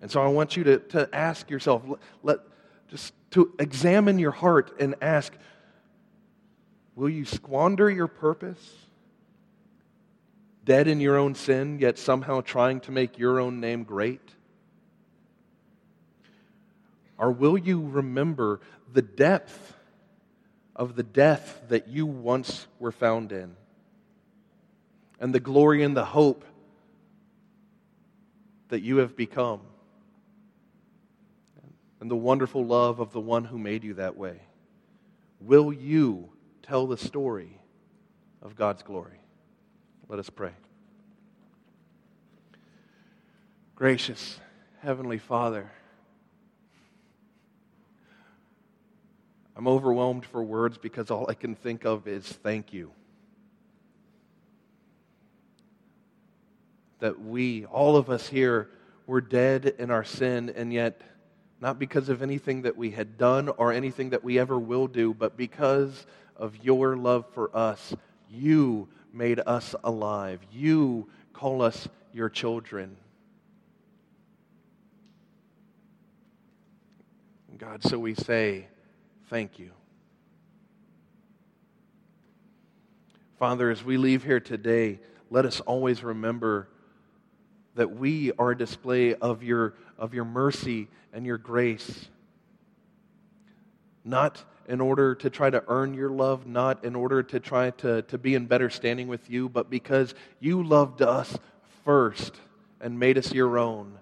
And 0.00 0.10
so 0.10 0.22
I 0.22 0.28
want 0.28 0.56
you 0.56 0.64
to, 0.64 0.78
to 0.78 1.08
ask 1.14 1.48
yourself, 1.50 1.82
let, 2.22 2.38
just 2.88 3.14
to 3.34 3.52
examine 3.58 4.20
your 4.20 4.30
heart 4.30 4.72
and 4.78 4.94
ask, 5.02 5.32
will 6.94 7.08
you 7.08 7.24
squander 7.24 7.90
your 7.90 8.06
purpose? 8.06 8.64
Dead 10.64 10.86
in 10.86 11.00
your 11.00 11.16
own 11.16 11.34
sin, 11.34 11.80
yet 11.80 11.98
somehow 11.98 12.40
trying 12.42 12.78
to 12.78 12.92
make 12.92 13.18
your 13.18 13.40
own 13.40 13.58
name 13.58 13.82
great? 13.82 14.20
Or 17.18 17.32
will 17.32 17.58
you 17.58 17.84
remember 17.84 18.60
the 18.92 19.02
depth 19.02 19.74
of 20.76 20.94
the 20.94 21.02
death 21.02 21.60
that 21.70 21.88
you 21.88 22.06
once 22.06 22.68
were 22.78 22.92
found 22.92 23.32
in, 23.32 23.56
and 25.18 25.34
the 25.34 25.40
glory 25.40 25.82
and 25.82 25.96
the 25.96 26.04
hope 26.04 26.44
that 28.68 28.82
you 28.82 28.98
have 28.98 29.16
become, 29.16 29.60
and 32.04 32.10
the 32.10 32.16
wonderful 32.16 32.62
love 32.62 33.00
of 33.00 33.14
the 33.14 33.20
one 33.20 33.46
who 33.46 33.56
made 33.56 33.82
you 33.82 33.94
that 33.94 34.14
way. 34.14 34.38
Will 35.40 35.72
you 35.72 36.28
tell 36.62 36.86
the 36.86 36.98
story 36.98 37.58
of 38.42 38.54
God's 38.56 38.82
glory? 38.82 39.22
Let 40.06 40.18
us 40.18 40.28
pray. 40.28 40.50
Gracious 43.74 44.38
Heavenly 44.82 45.16
Father, 45.16 45.70
I'm 49.56 49.66
overwhelmed 49.66 50.26
for 50.26 50.44
words 50.44 50.76
because 50.76 51.10
all 51.10 51.24
I 51.30 51.32
can 51.32 51.54
think 51.54 51.86
of 51.86 52.06
is 52.06 52.26
thank 52.26 52.74
you. 52.74 52.92
That 56.98 57.18
we, 57.18 57.64
all 57.64 57.96
of 57.96 58.10
us 58.10 58.28
here, 58.28 58.68
were 59.06 59.22
dead 59.22 59.76
in 59.78 59.90
our 59.90 60.04
sin, 60.04 60.52
and 60.54 60.70
yet 60.70 61.00
not 61.60 61.78
because 61.78 62.08
of 62.08 62.22
anything 62.22 62.62
that 62.62 62.76
we 62.76 62.90
had 62.90 63.16
done 63.16 63.48
or 63.48 63.72
anything 63.72 64.10
that 64.10 64.24
we 64.24 64.38
ever 64.38 64.58
will 64.58 64.86
do, 64.86 65.14
but 65.14 65.36
because 65.36 66.06
of 66.36 66.56
your 66.64 66.96
love 66.96 67.24
for 67.32 67.54
us, 67.56 67.94
you 68.28 68.88
made 69.12 69.40
us 69.46 69.74
alive. 69.84 70.40
You 70.52 71.08
call 71.32 71.62
us 71.62 71.88
your 72.12 72.28
children. 72.28 72.96
God, 77.56 77.82
so 77.82 77.98
we 77.98 78.14
say, 78.14 78.68
Thank 79.30 79.58
you. 79.58 79.70
Father, 83.38 83.70
as 83.70 83.82
we 83.82 83.96
leave 83.96 84.22
here 84.22 84.40
today, 84.40 85.00
let 85.30 85.46
us 85.46 85.60
always 85.60 86.04
remember 86.04 86.68
that 87.74 87.96
we 87.96 88.32
are 88.38 88.52
a 88.52 88.56
display 88.56 89.14
of 89.14 89.42
your, 89.42 89.74
of 89.98 90.14
your 90.14 90.24
mercy 90.24 90.88
and 91.12 91.26
your 91.26 91.38
grace. 91.38 92.08
Not 94.04 94.44
in 94.68 94.80
order 94.80 95.14
to 95.16 95.30
try 95.30 95.50
to 95.50 95.62
earn 95.68 95.94
your 95.94 96.10
love, 96.10 96.46
not 96.46 96.84
in 96.84 96.94
order 96.94 97.22
to 97.22 97.40
try 97.40 97.70
to, 97.70 98.02
to 98.02 98.18
be 98.18 98.34
in 98.34 98.46
better 98.46 98.70
standing 98.70 99.08
with 99.08 99.28
you, 99.28 99.48
but 99.48 99.70
because 99.70 100.14
you 100.40 100.62
loved 100.62 101.02
us 101.02 101.36
first 101.84 102.34
and 102.80 102.98
made 102.98 103.18
us 103.18 103.32
your 103.32 103.58
own, 103.58 103.98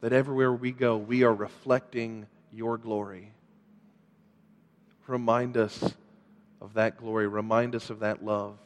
that 0.00 0.12
everywhere 0.12 0.52
we 0.52 0.72
go, 0.72 0.96
we 0.96 1.22
are 1.22 1.34
reflecting 1.34 2.26
your 2.52 2.76
glory. 2.76 3.32
Remind 5.06 5.56
us 5.56 5.94
of 6.60 6.74
that 6.74 6.98
glory. 6.98 7.26
Remind 7.26 7.74
us 7.74 7.90
of 7.90 8.00
that 8.00 8.24
love. 8.24 8.58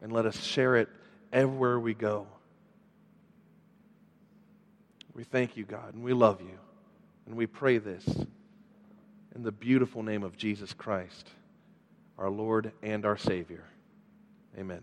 And 0.00 0.12
let 0.12 0.26
us 0.26 0.40
share 0.42 0.76
it 0.76 0.88
everywhere 1.32 1.78
we 1.78 1.94
go. 1.94 2.26
We 5.14 5.24
thank 5.24 5.56
you, 5.56 5.64
God, 5.64 5.94
and 5.94 6.02
we 6.02 6.12
love 6.12 6.40
you. 6.40 6.58
And 7.26 7.36
we 7.36 7.46
pray 7.46 7.78
this 7.78 8.04
in 9.34 9.42
the 9.42 9.52
beautiful 9.52 10.02
name 10.02 10.22
of 10.22 10.36
Jesus 10.36 10.72
Christ, 10.72 11.28
our 12.18 12.30
Lord 12.30 12.72
and 12.82 13.04
our 13.04 13.16
Savior. 13.16 13.64
Amen. 14.56 14.82